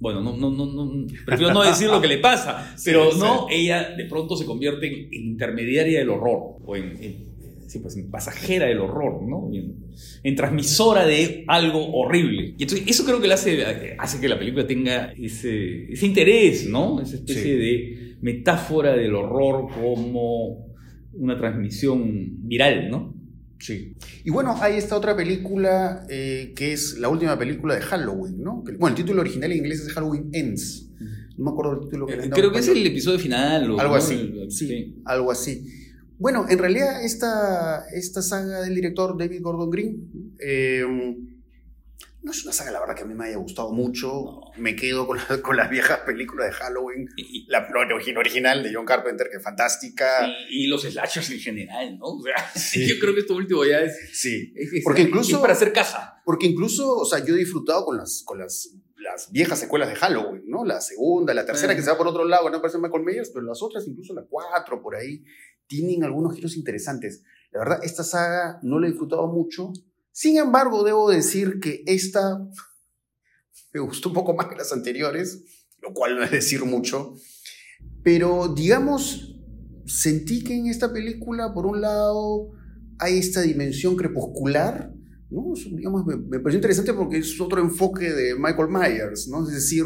bueno, 0.00 0.20
no, 0.20 0.36
no, 0.36 0.50
no, 0.50 0.66
no 0.66 1.06
prefiero 1.26 1.52
no 1.54 1.62
decir 1.62 1.88
lo 1.88 2.00
que 2.00 2.08
le 2.08 2.18
pasa, 2.18 2.74
pero 2.84 3.12
Sí, 3.12 3.18
no, 3.20 3.46
ella 3.50 3.90
de 3.96 4.04
pronto 4.06 4.36
se 4.36 4.44
convierte 4.46 4.86
en, 4.86 5.12
intermediaria 5.12 5.98
del 6.00 6.08
horror, 6.10 6.56
o 6.64 6.76
en, 6.76 6.96
en- 7.02 7.30
sí, 7.68 7.78
pues, 7.78 7.96
en 7.96 8.10
pasajera 8.10 8.66
del 8.66 8.78
horror, 8.80 9.22
¿no? 9.28 9.48
En, 9.54 9.76
en 10.24 10.34
transmisora 10.34 11.06
de 11.06 11.44
algo 11.46 11.92
horrible. 11.92 12.54
Y 12.58 12.62
entonces 12.64 12.82
eso 12.88 13.04
creo 13.04 13.20
que 13.20 13.28
le 13.28 13.34
hace, 13.34 13.64
hace 13.96 14.20
que 14.20 14.28
la 14.28 14.36
película 14.38 14.66
tenga 14.66 15.12
ese, 15.12 15.92
ese 15.92 16.06
interés, 16.06 16.66
¿no? 16.68 17.00
Esa 17.00 17.14
especie 17.16 17.56
de 17.56 18.16
metáfora 18.22 18.96
del 18.96 19.14
horror 19.14 19.68
como 19.72 20.66
una 21.12 21.38
transmisión 21.38 22.48
viral, 22.48 22.90
¿no? 22.90 23.14
Sí. 23.60 23.94
Y 24.24 24.30
bueno, 24.30 24.56
hay 24.60 24.76
esta 24.78 24.96
otra 24.96 25.14
película 25.16 26.04
eh, 26.08 26.52
que 26.56 26.72
es 26.72 26.98
la 26.98 27.08
última 27.08 27.38
película 27.38 27.74
de 27.74 27.82
Halloween, 27.82 28.42
¿no? 28.42 28.62
Bueno, 28.78 28.88
el 28.88 28.94
título 28.94 29.20
original 29.20 29.52
en 29.52 29.58
inglés 29.58 29.80
es 29.80 29.92
Halloween 29.92 30.30
Ends. 30.32 30.88
No 31.36 31.44
me 31.44 31.50
acuerdo 31.52 31.74
el 31.74 31.80
título 31.80 32.06
que 32.06 32.16
dado 32.16 32.30
Creo 32.30 32.52
que 32.52 32.58
es 32.58 32.68
el 32.68 32.86
episodio 32.86 33.18
final. 33.18 33.70
o- 33.70 33.80
Algo 33.80 33.94
así, 33.94 34.14
El- 34.14 34.50
sí, 34.50 34.96
algo 35.04 35.30
así. 35.30 35.66
Bueno, 36.18 36.46
en 36.50 36.58
realidad 36.58 37.02
esta, 37.04 37.84
esta 37.94 38.20
saga 38.20 38.60
del 38.62 38.74
director 38.74 39.16
David 39.18 39.40
Gordon 39.42 39.70
Green 39.70 40.34
eh, 40.38 40.82
no 42.22 42.32
es 42.32 42.44
una 42.44 42.52
saga, 42.52 42.70
la 42.70 42.80
verdad, 42.80 42.94
que 42.94 43.02
a 43.02 43.06
mí 43.06 43.14
me 43.14 43.24
haya 43.26 43.36
gustado 43.38 43.72
mucho. 43.72 44.08
No. 44.08 44.40
Me 44.58 44.76
quedo 44.76 45.06
con, 45.06 45.16
la- 45.18 45.40
con 45.42 45.56
las 45.56 45.70
viejas 45.70 46.00
películas 46.00 46.48
de 46.48 46.52
Halloween. 46.52 47.08
Y, 47.16 47.46
La 47.48 47.66
origi- 47.68 48.16
original 48.16 48.62
de 48.62 48.74
John 48.74 48.84
Carpenter, 48.84 49.28
que 49.30 49.38
es 49.38 49.42
fantástica. 49.42 50.26
y- 50.50 50.64
y 50.64 50.66
los 50.66 50.82
slashers 50.82 51.30
en 51.30 51.38
general, 51.40 51.98
¿no? 51.98 52.06
O 52.06 52.22
sea, 52.22 52.34
Sí. 52.54 52.86
yo 52.88 52.96
creo 53.00 53.14
que 53.14 53.20
esto 53.20 53.34
último 53.34 53.64
ya 53.64 53.80
es. 53.80 53.96
Sí. 54.12 54.52
es- 54.56 54.72
es- 54.72 54.84
Porque 54.84 55.02
incluso- 55.02 55.36
es 55.36 55.40
para 55.40 55.52
hacer 55.54 55.72
caja. 55.72 56.20
Porque 56.24 56.46
incluso, 56.46 56.96
o 56.98 57.04
sea, 57.04 57.24
yo 57.24 57.34
he 57.34 57.38
disfrutado 57.38 57.84
con 57.86 57.96
las, 57.96 58.22
con 58.24 58.38
las, 58.38 58.68
las 58.96 59.32
viejas 59.32 59.58
secuelas 59.58 59.88
de 59.88 59.96
Halloween, 59.96 60.42
¿no? 60.46 60.64
La 60.66 60.80
segunda, 60.82 61.32
la 61.32 61.46
tercera, 61.46 61.72
Ah. 61.72 61.76
que 61.76 61.82
se 61.82 61.90
va 61.90 61.96
por 61.96 62.06
otro 62.06 62.24
lado, 62.24 62.50
no 62.50 62.60
parece 62.60 62.78
Michael 62.78 63.02
Myers, 63.04 63.30
pero 63.32 63.46
las 63.46 63.62
otras, 63.62 63.88
incluso 63.88 64.12
la 64.14 64.24
cuatro, 64.28 64.82
por 64.82 64.94
ahí, 64.94 65.24
tienen 65.66 66.04
algunos 66.04 66.34
giros 66.34 66.56
interesantes. 66.56 67.22
La 67.52 67.60
verdad, 67.60 67.80
esta 67.82 68.04
saga 68.04 68.58
no 68.62 68.78
la 68.78 68.86
he 68.86 68.90
disfrutado 68.90 69.26
mucho. 69.26 69.72
Sin 70.12 70.36
embargo, 70.36 70.84
debo 70.84 71.10
decir 71.10 71.60
que 71.60 71.82
esta 71.86 72.38
me 73.72 73.80
gustó 73.80 74.08
un 74.08 74.14
poco 74.14 74.34
más 74.34 74.46
que 74.46 74.56
las 74.56 74.72
anteriores, 74.72 75.44
lo 75.80 75.92
cual 75.92 76.16
no 76.16 76.24
es 76.24 76.30
decir 76.30 76.64
mucho. 76.64 77.14
Pero, 78.02 78.48
digamos, 78.48 79.36
sentí 79.86 80.42
que 80.42 80.54
en 80.54 80.66
esta 80.66 80.92
película, 80.92 81.52
por 81.54 81.66
un 81.66 81.80
lado, 81.80 82.50
hay 82.98 83.18
esta 83.18 83.42
dimensión 83.42 83.96
crepuscular, 83.96 84.92
¿no? 85.30 85.54
Digamos, 85.72 86.04
me, 86.04 86.16
me 86.16 86.40
pareció 86.40 86.58
interesante 86.58 86.92
porque 86.92 87.18
es 87.18 87.40
otro 87.40 87.60
enfoque 87.60 88.10
de 88.10 88.34
Michael 88.34 88.68
Myers, 88.68 89.28
¿no? 89.28 89.46
Es 89.46 89.54
decir, 89.54 89.84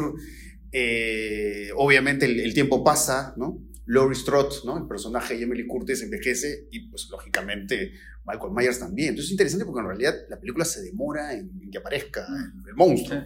eh, 0.71 1.69
obviamente 1.77 2.25
el 2.25 2.53
tiempo 2.53 2.83
pasa, 2.83 3.33
¿no? 3.37 3.61
Laurie 3.87 4.17
Strode, 4.17 4.55
¿no? 4.65 4.77
El 4.77 4.87
personaje 4.87 5.35
de 5.35 5.43
Emily 5.43 5.67
Curtis 5.67 6.01
envejece 6.01 6.67
y, 6.71 6.89
pues, 6.89 7.07
lógicamente, 7.09 7.93
Michael 8.25 8.51
Myers 8.53 8.79
también. 8.79 9.09
Entonces 9.09 9.27
es 9.27 9.31
interesante 9.31 9.65
porque 9.65 9.81
en 9.81 9.87
realidad 9.87 10.15
la 10.29 10.39
película 10.39 10.65
se 10.65 10.81
demora 10.81 11.33
en, 11.33 11.51
en 11.61 11.71
que 11.71 11.77
aparezca 11.77 12.25
el, 12.27 12.67
el 12.67 12.75
monstruo. 12.75 13.21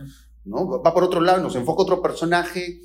¿no? 0.46 0.82
Va 0.82 0.94
por 0.94 1.04
otro 1.04 1.22
lado, 1.22 1.42
nos 1.42 1.56
enfoca 1.56 1.84
otro 1.84 2.02
personaje 2.02 2.82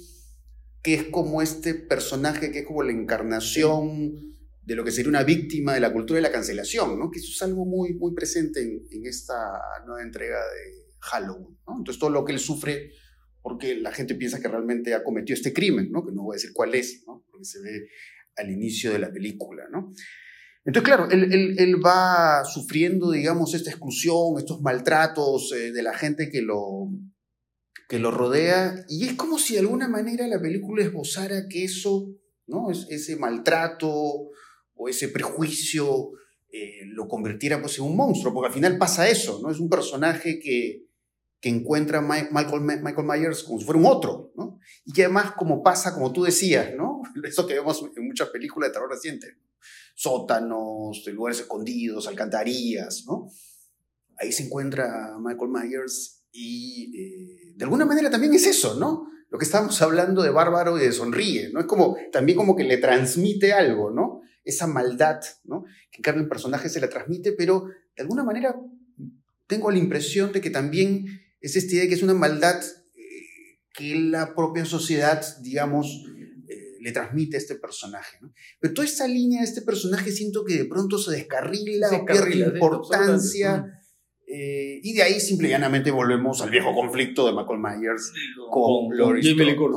que 0.83 0.95
es 0.95 1.05
como 1.05 1.41
este 1.41 1.75
personaje 1.75 2.53
que 2.53 2.61
es 2.61 2.67
como 2.67 2.83
la 2.83 2.93
encarnación 2.93 4.35
de 4.63 4.75
lo 4.75 4.85
que 4.85 4.93
sería 4.93 5.09
una 5.09 5.23
víctima 5.23 5.75
de 5.75 5.81
la 5.81 5.93
cultura 5.93 6.19
de 6.19 6.23
la 6.23 6.33
cancelación, 6.33 6.99
¿no? 6.99 7.11
Que 7.11 7.19
eso 7.19 7.33
es 7.33 7.43
algo 7.43 7.65
muy, 7.65 7.95
muy 7.95 8.15
presente 8.15 8.63
en, 8.63 8.87
en 8.91 9.07
esta 9.07 9.35
nueva 9.87 10.03
entrega 10.03 10.39
de 10.39 10.93
Halloween, 11.01 11.59
¿no? 11.67 11.79
Entonces 11.79 11.99
todo 11.99 12.11
lo 12.11 12.25
que 12.25 12.33
él 12.33 12.39
sufre 12.39 12.93
porque 13.45 13.75
la 13.75 13.93
gente 13.93 14.15
piensa 14.15 14.41
que 14.41 14.49
realmente 14.49 14.95
ha 14.95 15.05
cometido 15.05 15.35
este 15.35 15.53
crimen, 15.53 15.91
¿no? 15.93 16.03
Que 16.03 16.13
no 16.13 16.23
voy 16.23 16.33
a 16.33 16.39
decir 16.39 16.53
cuál 16.55 16.75
es, 16.75 17.05
¿no? 17.07 17.27
Porque 17.31 17.45
se 17.45 17.61
ve 17.61 17.89
al 18.37 18.51
inicio 18.51 18.91
de 18.91 18.99
la 18.99 19.13
película, 19.13 19.65
¿no? 19.71 19.93
Entonces, 20.65 20.83
claro, 20.83 21.11
él, 21.11 21.79
va 21.85 22.43
sufriendo, 22.47 23.11
digamos, 23.11 23.53
esta 23.53 23.69
exclusión, 23.69 24.39
estos 24.39 24.63
maltratos 24.63 25.53
eh, 25.53 25.73
de 25.73 25.83
la 25.83 25.93
gente 25.93 26.31
que 26.31 26.41
lo, 26.41 26.89
que 27.87 27.99
lo 27.99 28.11
rodea, 28.11 28.83
y 28.89 29.05
es 29.05 29.13
como 29.13 29.39
si 29.39 29.53
de 29.53 29.61
alguna 29.61 29.89
manera 29.89 30.27
la 30.27 30.41
película 30.41 30.83
esbozara 30.83 31.47
que 31.47 31.65
eso, 31.65 32.17
¿no? 32.47 32.71
Es, 32.71 32.87
ese 32.89 33.17
maltrato 33.17 33.91
o 34.75 34.89
ese 34.89 35.09
prejuicio 35.09 36.13
eh, 36.51 36.87
lo 36.87 37.09
convirtiera 37.09 37.61
pues, 37.61 37.77
en 37.77 37.85
un 37.85 37.95
monstruo, 37.95 38.33
porque 38.33 38.49
al 38.49 38.55
final 38.55 38.79
pasa 38.79 39.07
eso, 39.07 39.39
¿no? 39.43 39.51
Es 39.51 39.61
un 39.61 39.69
personaje 39.69 40.39
que, 40.39 40.87
que 41.45 41.51
encuentra 41.51 42.01
Michael, 42.01 42.63
Michael 42.63 43.07
Myers 43.07 43.43
como 43.43 43.59
si 43.59 43.67
fuera 43.67 43.79
un 43.79 43.85
otro, 43.85 44.33
¿no? 44.35 44.59
Y 44.87 44.95
que 44.95 45.05
además, 45.05 45.33
como 45.33 45.63
pasa, 45.63 45.93
como 45.93 46.11
tú 46.11 46.23
decías, 46.23 46.71
¿no? 46.75 47.03
Eso 47.23 47.47
que 47.47 47.53
vemos 47.53 47.85
en 47.95 48.07
muchas 48.07 48.31
películas 48.31 48.71
de 48.71 48.73
terror 48.73 48.89
recientes, 48.89 49.37
sótanos, 49.95 51.07
lugares 51.13 51.41
escondidos, 51.41 52.09
alcantarillas, 52.09 53.05
¿no? 53.07 53.29
Ahí 54.17 54.33
se 54.33 54.45
encuentra 54.45 55.19
Michael 55.21 55.51
Myers 55.51 56.25
y 56.33 56.99
eh, 56.99 57.53
de 57.55 57.65
alguna 57.65 57.85
manera 57.85 58.09
también 58.09 58.33
es 58.33 58.47
eso, 58.47 58.77
¿no? 58.81 59.07
Lo 59.29 59.37
que 59.37 59.45
estábamos 59.45 59.83
hablando 59.83 60.23
de 60.23 60.31
Bárbaro 60.31 60.79
y 60.79 60.81
de 60.81 60.93
Sonríe, 60.93 61.51
¿no? 61.53 61.61
Es 61.61 61.67
como, 61.67 61.95
también 62.11 62.39
como 62.39 62.57
que 62.57 62.65
le 62.65 62.79
transmite 62.79 63.53
algo, 63.53 63.91
¿no? 63.91 64.23
Esa 64.45 64.67
maldad, 64.67 65.21
¿no? 65.45 65.65
Que 65.91 65.99
en 65.99 66.03
cambio 66.05 66.23
el 66.23 66.29
personaje 66.31 66.71
se 66.71 66.81
la 66.81 66.89
transmite, 66.89 67.33
pero 67.33 67.67
de 67.95 68.03
alguna 68.03 68.25
manera 68.25 68.59
tengo 69.47 69.71
la 69.71 69.77
impresión 69.77 70.33
de 70.33 70.41
que 70.41 70.49
también 70.49 71.21
es 71.45 71.57
esta 71.57 71.73
idea 71.73 71.83
de 71.83 71.89
que 71.91 71.95
es 71.95 72.03
una 72.03 72.15
maldad 72.15 72.57
eh, 72.97 73.59
que 73.75 73.95
la 73.97 74.35
propia 74.35 74.65
sociedad, 74.65 75.23
digamos, 75.43 75.87
eh, 76.49 76.77
le 76.81 76.91
transmite 76.93 77.37
a 77.37 77.39
este 77.41 77.57
personaje, 77.57 78.17
¿no? 78.23 78.33
Pero 78.61 78.73
toda 78.73 78.87
esta 78.87 79.07
línea 79.07 79.43
de 79.43 79.47
este 79.49 79.61
personaje 79.61 80.11
siento 80.11 80.43
que 80.45 80.55
de 80.57 80.65
pronto 80.65 80.97
se 80.99 81.11
descarrila, 81.13 81.89
Se 81.91 81.99
pierde 82.01 82.37
importancia. 82.55 83.81
eh, 84.27 84.81
y 84.83 84.95
de 84.95 85.03
ahí 85.03 85.21
simple 85.21 85.49
y 85.49 85.51
llanamente 85.51 85.91
volvemos 85.91 86.41
al 86.41 86.49
viejo 86.51 86.75
conflicto 86.75 87.27
de 87.27 87.33
Michael 87.35 87.61
Myers 87.61 88.11
Con, 88.51 88.89
con 88.89 88.97
Laurie 88.97 89.23
¿no? 89.35 89.77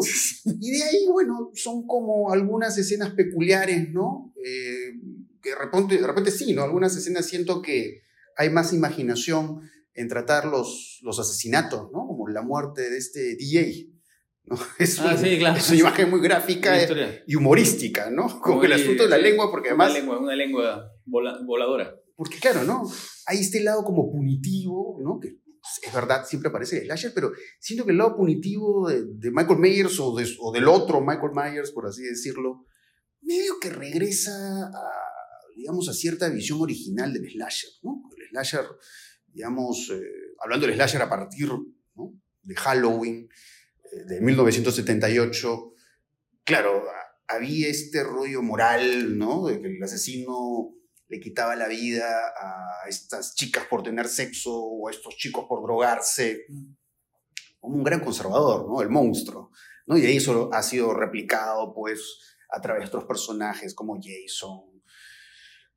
Y 0.61 0.71
de 0.71 0.83
ahí, 0.83 1.05
bueno, 1.11 1.51
son 1.53 1.85
como 1.85 2.31
algunas 2.31 2.77
escenas 2.77 3.09
peculiares, 3.11 3.91
¿no? 3.91 4.33
Eh, 4.41 4.93
que 5.41 5.49
de 5.49 5.55
repente, 5.55 5.97
de 5.97 6.07
repente 6.07 6.31
sí, 6.31 6.53
¿no? 6.53 6.63
Algunas 6.63 6.95
escenas 6.95 7.25
siento 7.25 7.61
que 7.61 8.03
hay 8.37 8.49
más 8.49 8.71
imaginación 8.71 9.69
en 9.97 10.07
tratar 10.07 10.45
los, 10.45 10.99
los 11.01 11.19
asesinatos, 11.19 11.89
¿no? 11.91 12.07
Como 12.07 12.27
la 12.29 12.41
muerte 12.41 12.89
de 12.89 12.97
este 12.97 13.35
DJ, 13.35 13.89
¿no? 14.45 14.55
Es, 14.79 14.99
Ah, 14.99 15.11
un- 15.13 15.17
sí, 15.17 15.37
claro. 15.37 15.57
es 15.57 15.69
una 15.69 15.79
imagen 15.79 16.09
muy 16.09 16.21
gráfica 16.21 16.73
Una 16.91 17.09
y 17.27 17.35
humorística, 17.35 18.09
¿no? 18.09 18.39
Como 18.39 18.63
el 18.63 18.73
asunto 18.73 19.03
de 19.03 19.09
la 19.09 19.17
lengua, 19.17 19.51
porque 19.51 19.73
Una 19.73 19.85
además, 19.85 19.99
lengua, 19.99 20.19
una 20.19 20.35
lengua 20.35 20.91
vola- 21.05 21.39
voladora. 21.45 21.93
porque 22.15 22.37
claro, 22.39 22.63
¿no? 22.63 22.83
Hay 23.25 23.39
este 23.39 23.59
lado 23.61 23.83
como 23.83 24.09
punitivo, 24.11 24.99
¿no? 25.03 25.19
Que 25.19 25.29
pues, 25.59 25.73
es 25.87 25.93
verdad, 25.93 26.25
siempre 26.25 26.49
aparece 26.49 26.77
el 26.77 26.85
slasher, 26.85 27.11
pero 27.13 27.31
siento 27.59 27.83
que 27.85 27.91
el 27.91 27.97
lado 27.97 28.15
punitivo 28.15 28.87
de, 28.87 29.03
de 29.15 29.31
Michael 29.31 29.59
Myers 29.59 29.99
o, 29.99 30.15
de- 30.15 30.35
o 30.39 30.51
del 30.53 30.67
otro 30.67 31.01
Michael 31.01 31.31
Myers, 31.35 31.71
por 31.71 31.85
así 31.87 32.03
decirlo, 32.03 32.65
medio 33.21 33.53
que 33.59 33.69
regresa 33.71 34.31
a, 34.67 34.71
digamos, 35.57 35.89
a 35.89 35.93
cierta 35.93 36.29
visión 36.29 36.61
original 36.61 37.11
del 37.11 37.29
slasher, 37.31 37.69
¿no? 37.83 38.03
El 38.15 38.27
slasher, 38.29 38.65
digamos, 39.37 39.91
eh, 39.91 40.33
hablando 40.39 40.65
del 40.65 40.75
slasher 40.75 40.99
a 41.03 41.09
partir 41.09 41.47
de 42.41 42.55
Halloween, 42.55 43.29
eh, 43.83 44.03
de 44.07 44.19
1978, 44.19 45.73
claro, 46.43 46.83
había 47.27 47.67
este 47.67 48.03
rollo 48.03 48.41
moral, 48.41 49.15
¿no? 49.15 49.45
De 49.45 49.61
que 49.61 49.67
el 49.67 49.83
asesino 49.83 50.73
le 51.07 51.19
quitaba 51.19 51.55
la 51.55 51.67
vida 51.67 52.09
a 52.35 52.89
estas 52.89 53.35
chicas 53.35 53.65
por 53.69 53.83
tener 53.83 54.07
sexo 54.07 54.51
o 54.55 54.87
a 54.87 54.91
estos 54.91 55.15
chicos 55.17 55.45
por 55.47 55.61
drogarse, 55.61 56.47
como 57.59 57.75
un 57.75 57.83
gran 57.83 57.99
conservador, 57.99 58.67
¿no? 58.67 58.81
El 58.81 58.89
monstruo, 58.89 59.51
¿no? 59.85 59.99
Y 59.99 60.17
eso 60.17 60.49
ha 60.51 60.63
sido 60.63 60.95
replicado, 60.95 61.75
pues, 61.75 62.01
a 62.49 62.59
través 62.59 62.81
de 62.81 62.87
otros 62.87 63.05
personajes 63.05 63.75
como 63.75 63.99
Jason, 64.01 64.76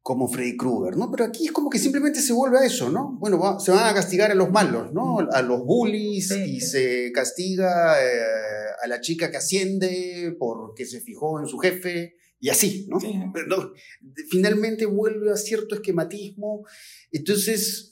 como 0.03 0.29
Freddy 0.29 0.57
Krueger, 0.57 0.97
¿no? 0.97 1.11
Pero 1.11 1.25
aquí 1.25 1.45
es 1.47 1.53
como 1.53 1.69
que 1.69 1.79
simplemente 1.79 2.21
se 2.23 2.33
vuelve 2.33 2.59
a 2.59 2.65
eso, 2.65 2.89
¿no? 2.91 3.17
Bueno, 3.21 3.39
va- 3.39 3.61
se 3.61 3.71
van 3.71 3.87
a 3.87 3.95
castigar 3.95 4.31
a 4.31 4.35
los 4.35 4.51
malos, 4.51 4.93
¿no? 4.93 5.19
A 5.33 5.43
los 5.43 5.65
bullies 5.65 6.29
Sí, 6.29 6.43
y 6.57 6.61
sí. 6.61 6.67
se 6.67 7.13
castiga 7.13 8.03
eh, 8.03 8.09
a 8.83 8.87
la 8.89 9.01
chica 9.01 9.31
que 9.31 9.37
asciende 9.37 10.35
porque 10.39 10.87
se 10.87 11.01
fijó 11.01 11.39
en 11.41 11.47
su 11.47 11.59
jefe 11.59 12.15
y 12.39 12.49
así, 12.49 12.87
¿no? 12.89 12.99
Sí. 12.99 13.13
Pero 13.35 13.73
finalmente 14.31 14.87
vuelve 14.87 15.31
a 15.33 15.37
cierto 15.37 15.75
esquematismo. 15.75 16.65
Entonces, 17.13 17.89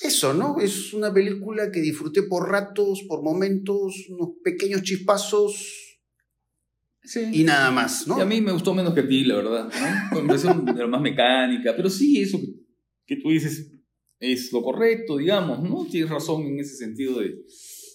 eso, 0.00 0.32
¿no? 0.32 0.58
Es 0.58 0.94
una 0.94 1.12
película 1.12 1.70
que 1.70 1.80
disfruté 1.80 2.22
por 2.22 2.48
ratos, 2.50 3.02
por 3.06 3.22
momentos, 3.22 4.06
unos 4.08 4.30
pequeños 4.42 4.82
chispazos 4.82 5.79
Sí. 7.02 7.20
y 7.32 7.44
nada 7.44 7.70
más, 7.70 8.06
¿no? 8.06 8.18
Y 8.18 8.20
a 8.20 8.24
mí 8.26 8.40
me 8.40 8.52
gustó 8.52 8.74
menos 8.74 8.94
que 8.94 9.00
a 9.00 9.08
ti, 9.08 9.24
la 9.24 9.36
verdad. 9.36 9.72
¿no? 10.12 10.20
Me 10.20 10.28
pareció 10.28 10.52
de 10.54 10.72
lo 10.74 10.88
más 10.88 11.00
mecánica. 11.00 11.74
Pero 11.74 11.88
sí, 11.88 12.20
eso 12.20 12.38
que, 12.38 12.54
que 13.06 13.16
tú 13.22 13.30
dices 13.30 13.72
es 14.18 14.52
lo 14.52 14.62
correcto, 14.62 15.16
digamos, 15.16 15.62
¿no? 15.62 15.86
Tienes 15.86 16.10
razón 16.10 16.42
en 16.42 16.60
ese 16.60 16.76
sentido 16.76 17.20
de, 17.20 17.42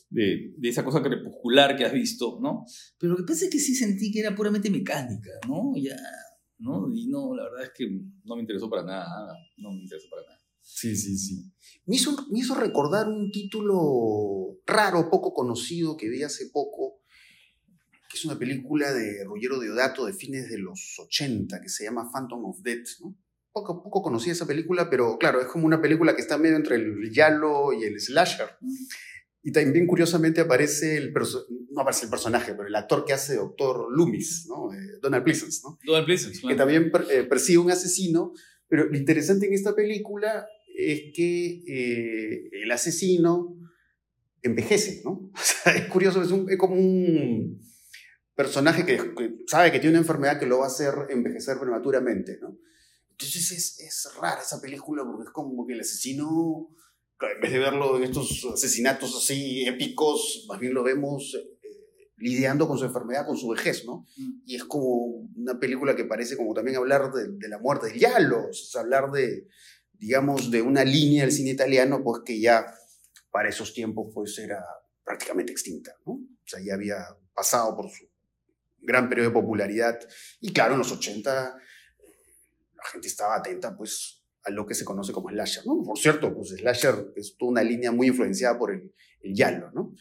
de, 0.09 0.53
de 0.57 0.69
esa 0.69 0.83
cosa 0.83 1.01
crepuscular 1.01 1.75
que 1.75 1.85
has 1.85 1.93
visto, 1.93 2.39
¿no? 2.41 2.65
Pero 2.97 3.13
lo 3.13 3.17
que 3.17 3.25
pasa 3.25 3.45
es 3.45 3.51
que 3.51 3.59
sí 3.59 3.75
sentí 3.75 4.11
que 4.11 4.21
era 4.21 4.35
puramente 4.35 4.69
mecánica, 4.71 5.29
¿no? 5.47 5.73
Ya, 5.75 5.97
¿no? 6.57 6.89
Y 6.93 7.07
no, 7.07 7.35
la 7.35 7.43
verdad 7.43 7.63
es 7.63 7.71
que 7.75 7.87
no 8.23 8.35
me 8.35 8.41
interesó 8.41 8.69
para 8.69 8.83
nada. 8.83 9.33
No 9.57 9.71
me 9.71 9.81
interesó 9.81 10.07
para 10.09 10.23
nada. 10.23 10.35
Sí, 10.61 10.95
sí, 10.95 11.15
sí. 11.15 11.51
Me 11.85 11.95
hizo, 11.95 12.15
me 12.31 12.39
hizo 12.39 12.55
recordar 12.55 13.07
un 13.07 13.29
título 13.31 14.57
raro, 14.65 15.09
poco 15.11 15.31
conocido, 15.31 15.95
que 15.95 16.09
vi 16.09 16.23
hace 16.23 16.49
poco, 16.51 16.84
que 18.15 18.19
es 18.19 18.25
una 18.25 18.39
película 18.39 18.93
de 18.93 19.25
Ruggero 19.25 19.60
Deodato 19.60 20.06
de 20.06 20.13
fines 20.13 20.49
de 20.49 20.58
los 20.58 20.95
80, 20.99 21.60
que 21.60 21.67
se 21.67 21.84
llama 21.84 22.10
Phantom 22.10 22.45
of 22.45 22.62
Death, 22.62 23.01
¿no? 23.01 23.17
poco, 23.51 23.84
poco 23.84 24.01
conocía 24.01 24.32
esa 24.32 24.47
película, 24.47 24.89
pero 24.89 25.17
claro, 25.17 25.41
es 25.41 25.47
como 25.47 25.65
una 25.65 25.82
película 25.82 26.15
que 26.15 26.21
está 26.21 26.38
medio 26.38 26.56
entre 26.56 26.78
el 26.78 27.12
Yalo 27.12 27.73
y 27.73 27.84
el 27.84 27.99
Slasher. 27.99 28.47
Y 29.43 29.51
también 29.51 29.86
curiosamente 29.86 30.41
aparece 30.41 30.95
el, 30.95 31.13
no 31.71 31.82
aparece 31.82 32.06
el 32.06 32.10
personaje, 32.10 32.54
pero 32.54 32.67
el 32.67 32.75
actor 32.75 33.04
que 33.04 33.13
hace 33.13 33.36
Doctor 33.36 33.88
Loomis, 33.91 34.47
¿no? 34.47 34.73
Eh, 34.73 34.99
Donald 35.01 35.23
Pleasence, 35.25 35.62
¿no? 35.63 35.78
Donald 35.86 36.06
Pleasence, 36.06 36.41
Que 36.47 36.56
también 36.56 36.91
eh, 37.12 37.23
persigue 37.23 37.58
un 37.58 37.69
asesino, 37.69 38.32
pero 38.67 38.86
lo 38.86 38.97
interesante 38.97 39.45
en 39.45 39.54
esta 39.54 39.75
película 39.75 40.47
es 40.73 41.13
que 41.13 41.63
eh, 41.67 42.49
el 42.63 42.71
asesino 42.71 43.58
envejece, 44.41 45.01
¿no? 45.04 45.32
O 45.34 45.39
sea, 45.41 45.75
es 45.75 45.86
curioso, 45.86 46.21
es, 46.21 46.32
un, 46.32 46.49
es 46.49 46.58
como 46.58 46.75
un 46.75 47.62
personaje 48.35 48.85
que, 48.85 48.97
que, 49.15 49.35
sabe 49.47 49.71
que 49.71 49.79
tiene 49.79 49.95
una 49.95 50.03
enfermedad 50.03 50.39
que 50.39 50.45
lo 50.45 50.59
va 50.59 50.65
a 50.65 50.67
hacer 50.67 50.93
envejecer 51.09 51.57
prematuramente, 51.59 52.37
¿no? 52.41 52.57
Entonces 53.09 53.51
es, 53.51 53.79
es 53.79 54.13
rara 54.19 54.41
esa 54.41 54.61
película 54.61 55.03
porque 55.05 55.23
es 55.23 55.29
como 55.29 55.65
que 55.65 55.73
el 55.73 55.79
asesino 55.79 56.69
en 57.21 57.41
vez 57.41 57.51
de 57.51 57.59
verlo 57.59 57.97
en 57.97 58.03
estos 58.03 58.45
asesinatos 58.53 59.15
así 59.15 59.65
épicos, 59.65 60.45
más 60.49 60.59
bien 60.59 60.73
lo 60.73 60.83
vemos 60.83 61.33
eh, 61.35 62.11
lidiando 62.17 62.67
con 62.67 62.77
su 62.77 62.85
enfermedad, 62.85 63.25
con 63.25 63.37
su 63.37 63.47
vejez, 63.47 63.85
¿no? 63.85 64.05
Mm. 64.17 64.41
Y 64.45 64.55
es 64.55 64.65
como 64.65 65.29
una 65.35 65.57
película 65.57 65.95
que 65.95 66.05
parece 66.05 66.35
como 66.35 66.53
también 66.53 66.77
hablar 66.77 67.11
de, 67.13 67.29
de 67.29 67.47
la 67.47 67.57
muerte 67.57 67.87
de 67.87 67.99
Yalo, 67.99 68.49
es 68.49 68.75
hablar 68.75 69.11
de, 69.11 69.47
digamos, 69.93 70.51
de 70.51 70.61
una 70.61 70.83
línea 70.83 71.23
del 71.23 71.31
cine 71.31 71.51
italiano, 71.51 72.03
pues 72.03 72.21
que 72.25 72.39
ya 72.39 72.65
para 73.31 73.49
esos 73.49 73.73
tiempos 73.73 74.11
pues 74.13 74.37
era 74.39 74.63
prácticamente 75.03 75.51
extinta, 75.51 75.93
¿no? 76.05 76.13
O 76.13 76.47
sea, 76.47 76.59
ya 76.65 76.73
había 76.73 76.97
pasado 77.33 77.75
por 77.75 77.89
su 77.89 78.05
gran 78.85 79.09
periodo 79.09 79.29
de 79.29 79.33
popularidad. 79.33 79.99
Y 80.39 80.53
claro, 80.53 80.73
en 80.73 80.79
los 80.79 80.91
80 80.91 81.31
la 81.31 82.91
gente 82.91 83.07
estaba 83.07 83.35
atenta 83.35 83.75
pues 83.75 84.23
a 84.43 84.51
lo 84.51 84.65
que 84.65 84.75
se 84.75 84.85
conoce 84.85 85.11
como 85.11 85.29
slasher, 85.29 85.65
¿no? 85.65 85.81
Por 85.83 85.97
cierto, 85.97 86.33
pues 86.33 86.49
slasher 86.49 87.13
es 87.15 87.35
toda 87.37 87.51
una 87.51 87.63
línea 87.63 87.91
muy 87.91 88.07
influenciada 88.07 88.57
por 88.57 88.71
el, 88.71 88.93
el 89.21 89.33
yalo, 89.33 89.71
¿no? 89.71 89.93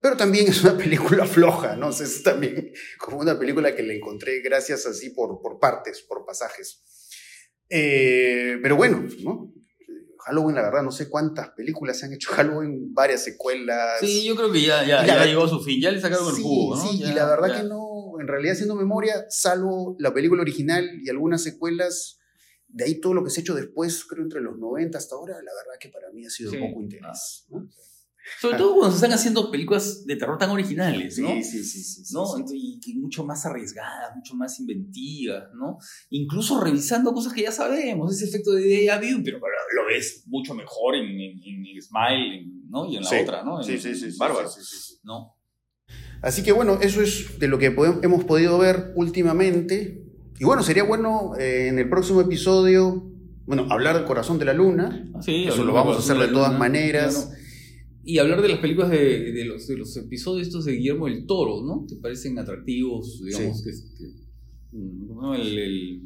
Pero 0.00 0.16
también 0.16 0.48
es 0.48 0.62
una 0.62 0.76
película 0.76 1.26
floja, 1.26 1.76
¿no? 1.76 1.88
O 1.88 1.92
sea, 1.92 2.06
es 2.06 2.22
también 2.22 2.72
como 2.98 3.18
una 3.18 3.38
película 3.38 3.74
que 3.74 3.82
le 3.82 3.96
encontré 3.96 4.40
gracias 4.40 4.86
así 4.86 5.10
por, 5.10 5.40
por 5.40 5.58
partes, 5.58 6.02
por 6.02 6.24
pasajes. 6.24 6.82
Eh, 7.68 8.58
pero 8.62 8.76
bueno, 8.76 9.06
¿no? 9.22 9.52
Halloween, 10.26 10.56
la 10.56 10.62
verdad, 10.62 10.82
no 10.82 10.92
sé 10.92 11.08
cuántas 11.08 11.50
películas 11.50 11.98
se 11.98 12.06
han 12.06 12.12
hecho 12.12 12.30
Halloween, 12.32 12.92
varias 12.92 13.24
secuelas. 13.24 14.00
Sí, 14.00 14.24
yo 14.24 14.36
creo 14.36 14.52
que 14.52 14.62
ya, 14.62 14.84
ya, 14.84 15.04
ya 15.04 15.24
llegó 15.24 15.44
a 15.44 15.48
su 15.48 15.60
fin, 15.60 15.80
ya 15.80 15.90
le 15.90 16.00
sacaron 16.00 16.26
sí, 16.26 16.36
el 16.36 16.42
jugo, 16.42 16.76
¿no? 16.76 16.82
Sí, 16.82 16.98
ya, 16.98 17.10
y 17.10 17.14
la 17.14 17.26
verdad 17.26 17.48
ya. 17.48 17.62
que 17.62 17.68
no, 17.68 17.89
en 18.20 18.28
realidad 18.28 18.52
haciendo 18.54 18.76
memoria, 18.76 19.24
salvo 19.28 19.96
la 19.98 20.12
película 20.14 20.42
original 20.42 20.88
y 21.02 21.08
algunas 21.10 21.42
secuelas, 21.42 22.18
de 22.68 22.84
ahí 22.84 23.00
todo 23.00 23.14
lo 23.14 23.24
que 23.24 23.30
se 23.30 23.40
ha 23.40 23.42
hecho 23.42 23.54
después, 23.54 24.04
creo 24.04 24.22
entre 24.24 24.40
los 24.40 24.58
90 24.58 24.96
hasta 24.98 25.14
ahora, 25.16 25.34
la 25.34 25.52
verdad 25.54 25.78
que 25.80 25.88
para 25.88 26.10
mí 26.12 26.24
ha 26.26 26.30
sido 26.30 26.52
Sí. 26.52 26.58
poco 26.58 26.80
interés. 26.82 27.46
¿no? 27.50 27.68
Sobre 28.38 28.58
todo 28.58 28.74
cuando 28.74 28.90
se 28.90 28.96
están 28.96 29.12
haciendo 29.12 29.50
películas 29.50 30.04
de 30.04 30.14
terror 30.14 30.36
tan 30.38 30.50
originales, 30.50 31.18
¿no? 31.18 31.28
Sí, 31.36 31.42
sí, 31.42 31.64
sí, 31.64 31.82
sí, 31.82 32.04
sí, 32.04 32.14
¿no? 32.14 32.24
Entonces, 32.36 32.58
y 32.60 32.94
mucho 32.98 33.24
más 33.24 33.44
arriesgadas, 33.46 34.14
mucho 34.14 34.34
más 34.36 34.60
inventivas, 34.60 35.48
¿no? 35.54 35.78
Incluso 36.10 36.60
revisando 36.60 37.12
cosas 37.14 37.32
que 37.32 37.42
ya 37.42 37.50
sabemos, 37.50 38.14
ese 38.14 38.26
efecto 38.26 38.52
de 38.52 38.62
déjà 38.62 39.00
vu, 39.00 39.22
pero 39.24 39.38
lo 39.40 39.86
ves 39.86 40.22
mucho 40.26 40.54
mejor 40.54 40.94
en, 40.96 41.06
en- 41.08 41.66
en 41.66 41.82
Smile, 41.82 42.38
en- 42.40 42.68
¿no? 42.68 42.84
Y 42.86 42.96
en 42.98 43.02
la 43.02 43.22
otra, 43.22 43.42
¿no? 43.42 43.62
Sí, 43.64 43.78
sí, 43.78 43.94
sí, 43.94 44.12
sí, 44.12 44.18
Bárbaro, 44.18 44.48
sí, 44.48 44.60
sí, 44.62 44.76
sí. 44.76 45.00
¿no? 45.02 45.34
Así 46.22 46.42
que 46.42 46.52
bueno, 46.52 46.78
eso 46.82 47.00
es 47.02 47.38
de 47.38 47.48
lo 47.48 47.58
que 47.58 47.66
hemos 48.02 48.24
podido 48.24 48.58
ver 48.58 48.92
últimamente. 48.94 50.04
Y 50.38 50.44
bueno, 50.44 50.62
sería 50.62 50.84
bueno 50.84 51.32
eh, 51.38 51.68
en 51.68 51.78
el 51.78 51.88
próximo 51.88 52.20
episodio, 52.20 53.06
bueno, 53.46 53.66
hablar 53.70 53.96
del 53.96 54.04
corazón 54.04 54.38
de 54.38 54.44
la 54.44 54.52
luna. 54.54 55.10
Sí, 55.22 55.44
Eso 55.46 55.64
lo 55.64 55.72
vamos 55.72 55.96
a 55.96 55.98
hacer 56.00 56.16
de 56.18 56.28
todas 56.28 56.48
Luna, 56.48 56.58
maneras. 56.58 57.24
claro. 57.26 57.40
Y 58.02 58.18
hablar 58.18 58.40
de 58.42 58.48
las 58.48 58.58
películas 58.60 58.90
de, 58.90 59.32
de 59.32 59.44
los, 59.44 59.66
de 59.68 59.76
los 59.76 59.94
episodios 59.96 60.46
estos 60.48 60.64
de 60.64 60.72
Guillermo 60.72 61.06
del 61.06 61.26
Toro, 61.26 61.62
¿no? 61.62 61.84
¿Te 61.86 61.96
parecen 61.96 62.38
atractivos? 62.38 63.22
Digamos 63.22 63.62
que, 63.62 63.70
que- 63.70 64.12
¿no? 64.72 65.34
el, 65.34 65.58
el- 65.58 66.02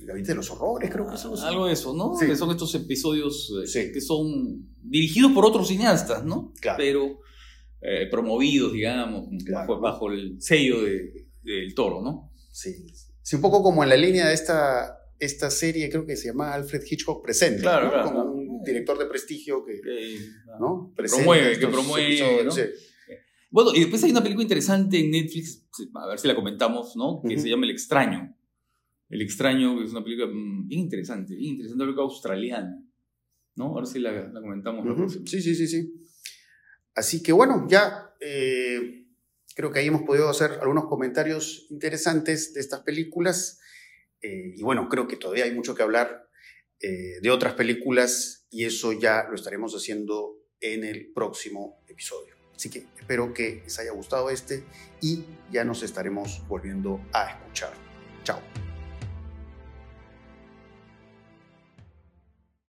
El 0.00 0.06
gabinete 0.06 0.32
de 0.32 0.36
los 0.36 0.50
horrores, 0.50 0.90
creo 0.90 1.08
que 1.08 1.14
eso. 1.14 1.34
algo 1.46 1.66
de 1.66 1.72
eso, 1.72 1.94
¿no? 1.96 2.14
Sí. 2.18 2.26
Que 2.26 2.36
son 2.36 2.50
estos 2.50 2.74
episodios 2.74 3.52
eh, 3.62 3.66
Sí. 3.66 3.92
que 3.92 4.00
son 4.00 4.66
dirigidos 4.82 5.32
por 5.32 5.44
otros 5.46 5.68
cineastas, 5.68 6.24
¿no? 6.24 6.52
Claro. 6.60 6.76
Pero 6.78 7.18
eh, 7.82 8.06
promovidos, 8.10 8.72
digamos, 8.72 9.28
Claro. 9.44 9.80
bajo, 9.80 10.10
el 10.10 10.40
sello 10.40 10.82
de- 10.82 11.26
del 11.42 11.74
Toro, 11.74 12.00
¿no? 12.02 12.32
Sí. 12.50 12.86
Sí, 13.22 13.36
un 13.36 13.42
poco 13.42 13.62
como 13.62 13.82
en 13.82 13.88
la 13.88 13.96
línea 13.96 14.28
de 14.28 14.34
esta, 14.34 14.96
esta 15.18 15.50
serie, 15.50 15.88
creo 15.90 16.06
que 16.06 16.16
se 16.16 16.28
llama 16.28 16.52
Alfred 16.54 16.82
Hitchcock 16.88 17.22
Presente. 17.24 17.60
Claro, 17.62 17.86
¿no? 17.86 17.90
claro, 17.92 18.08
Como 18.08 18.22
claro. 18.22 18.32
un 18.32 18.62
director 18.64 18.98
de 18.98 19.06
prestigio 19.06 19.64
que, 19.64 19.80
Que, 19.80 20.18
¿no? 20.60 20.92
Que 20.96 21.04
promueve, 21.04 21.58
que 21.58 21.66
promueve, 21.66 22.44
¿no? 22.44 22.50
sí. 22.50 22.62
Bueno, 23.50 23.70
y 23.74 23.80
después 23.80 24.02
hay 24.04 24.10
una 24.12 24.22
película 24.22 24.42
interesante 24.44 24.98
en 24.98 25.10
Netflix, 25.10 25.66
a 25.94 26.06
ver 26.06 26.18
si 26.18 26.26
la 26.26 26.34
comentamos, 26.34 26.96
¿no? 26.96 27.20
Que 27.26 27.38
se 27.38 27.48
llama 27.50 27.66
El 27.66 27.72
extraño. 27.72 28.34
El 29.10 29.20
extraño 29.20 29.82
es 29.82 29.90
una 29.90 30.02
película 30.02 30.26
mm, 30.32 30.68
bien 30.68 30.80
interesante, 30.80 31.34
bien 31.36 31.52
interesante, 31.54 31.74
una 31.76 31.84
película 31.84 32.04
australiana, 32.04 32.82
¿no? 33.56 33.76
A 33.76 33.80
ver 33.80 33.86
si 33.86 33.98
la, 33.98 34.10
la 34.28 34.40
comentamos 34.40 34.86
la 34.86 34.94
próxima. 34.96 35.26
Sí, 35.26 35.42
sí, 35.42 35.54
sí, 35.54 35.66
sí. 35.66 35.92
Así 36.94 37.22
que 37.22 37.32
bueno, 37.32 37.66
ya 37.68 38.14
eh, 38.20 39.06
creo 39.54 39.72
que 39.72 39.80
ahí 39.80 39.86
hemos 39.86 40.02
podido 40.02 40.28
hacer 40.28 40.58
algunos 40.60 40.86
comentarios 40.86 41.66
interesantes 41.70 42.54
de 42.54 42.60
estas 42.60 42.80
películas. 42.80 43.60
Eh, 44.20 44.54
y 44.56 44.62
bueno, 44.62 44.88
creo 44.88 45.08
que 45.08 45.16
todavía 45.16 45.44
hay 45.44 45.52
mucho 45.52 45.74
que 45.74 45.82
hablar 45.82 46.28
eh, 46.80 47.20
de 47.20 47.30
otras 47.30 47.54
películas 47.54 48.46
y 48.50 48.64
eso 48.64 48.92
ya 48.92 49.26
lo 49.28 49.34
estaremos 49.34 49.74
haciendo 49.74 50.36
en 50.60 50.84
el 50.84 51.12
próximo 51.12 51.82
episodio. 51.88 52.34
Así 52.54 52.70
que 52.70 52.86
espero 52.98 53.32
que 53.32 53.62
les 53.64 53.78
haya 53.78 53.92
gustado 53.92 54.30
este 54.30 54.64
y 55.00 55.24
ya 55.50 55.64
nos 55.64 55.82
estaremos 55.82 56.46
volviendo 56.46 57.00
a 57.12 57.30
escuchar. 57.30 57.72
Chao. 58.22 58.61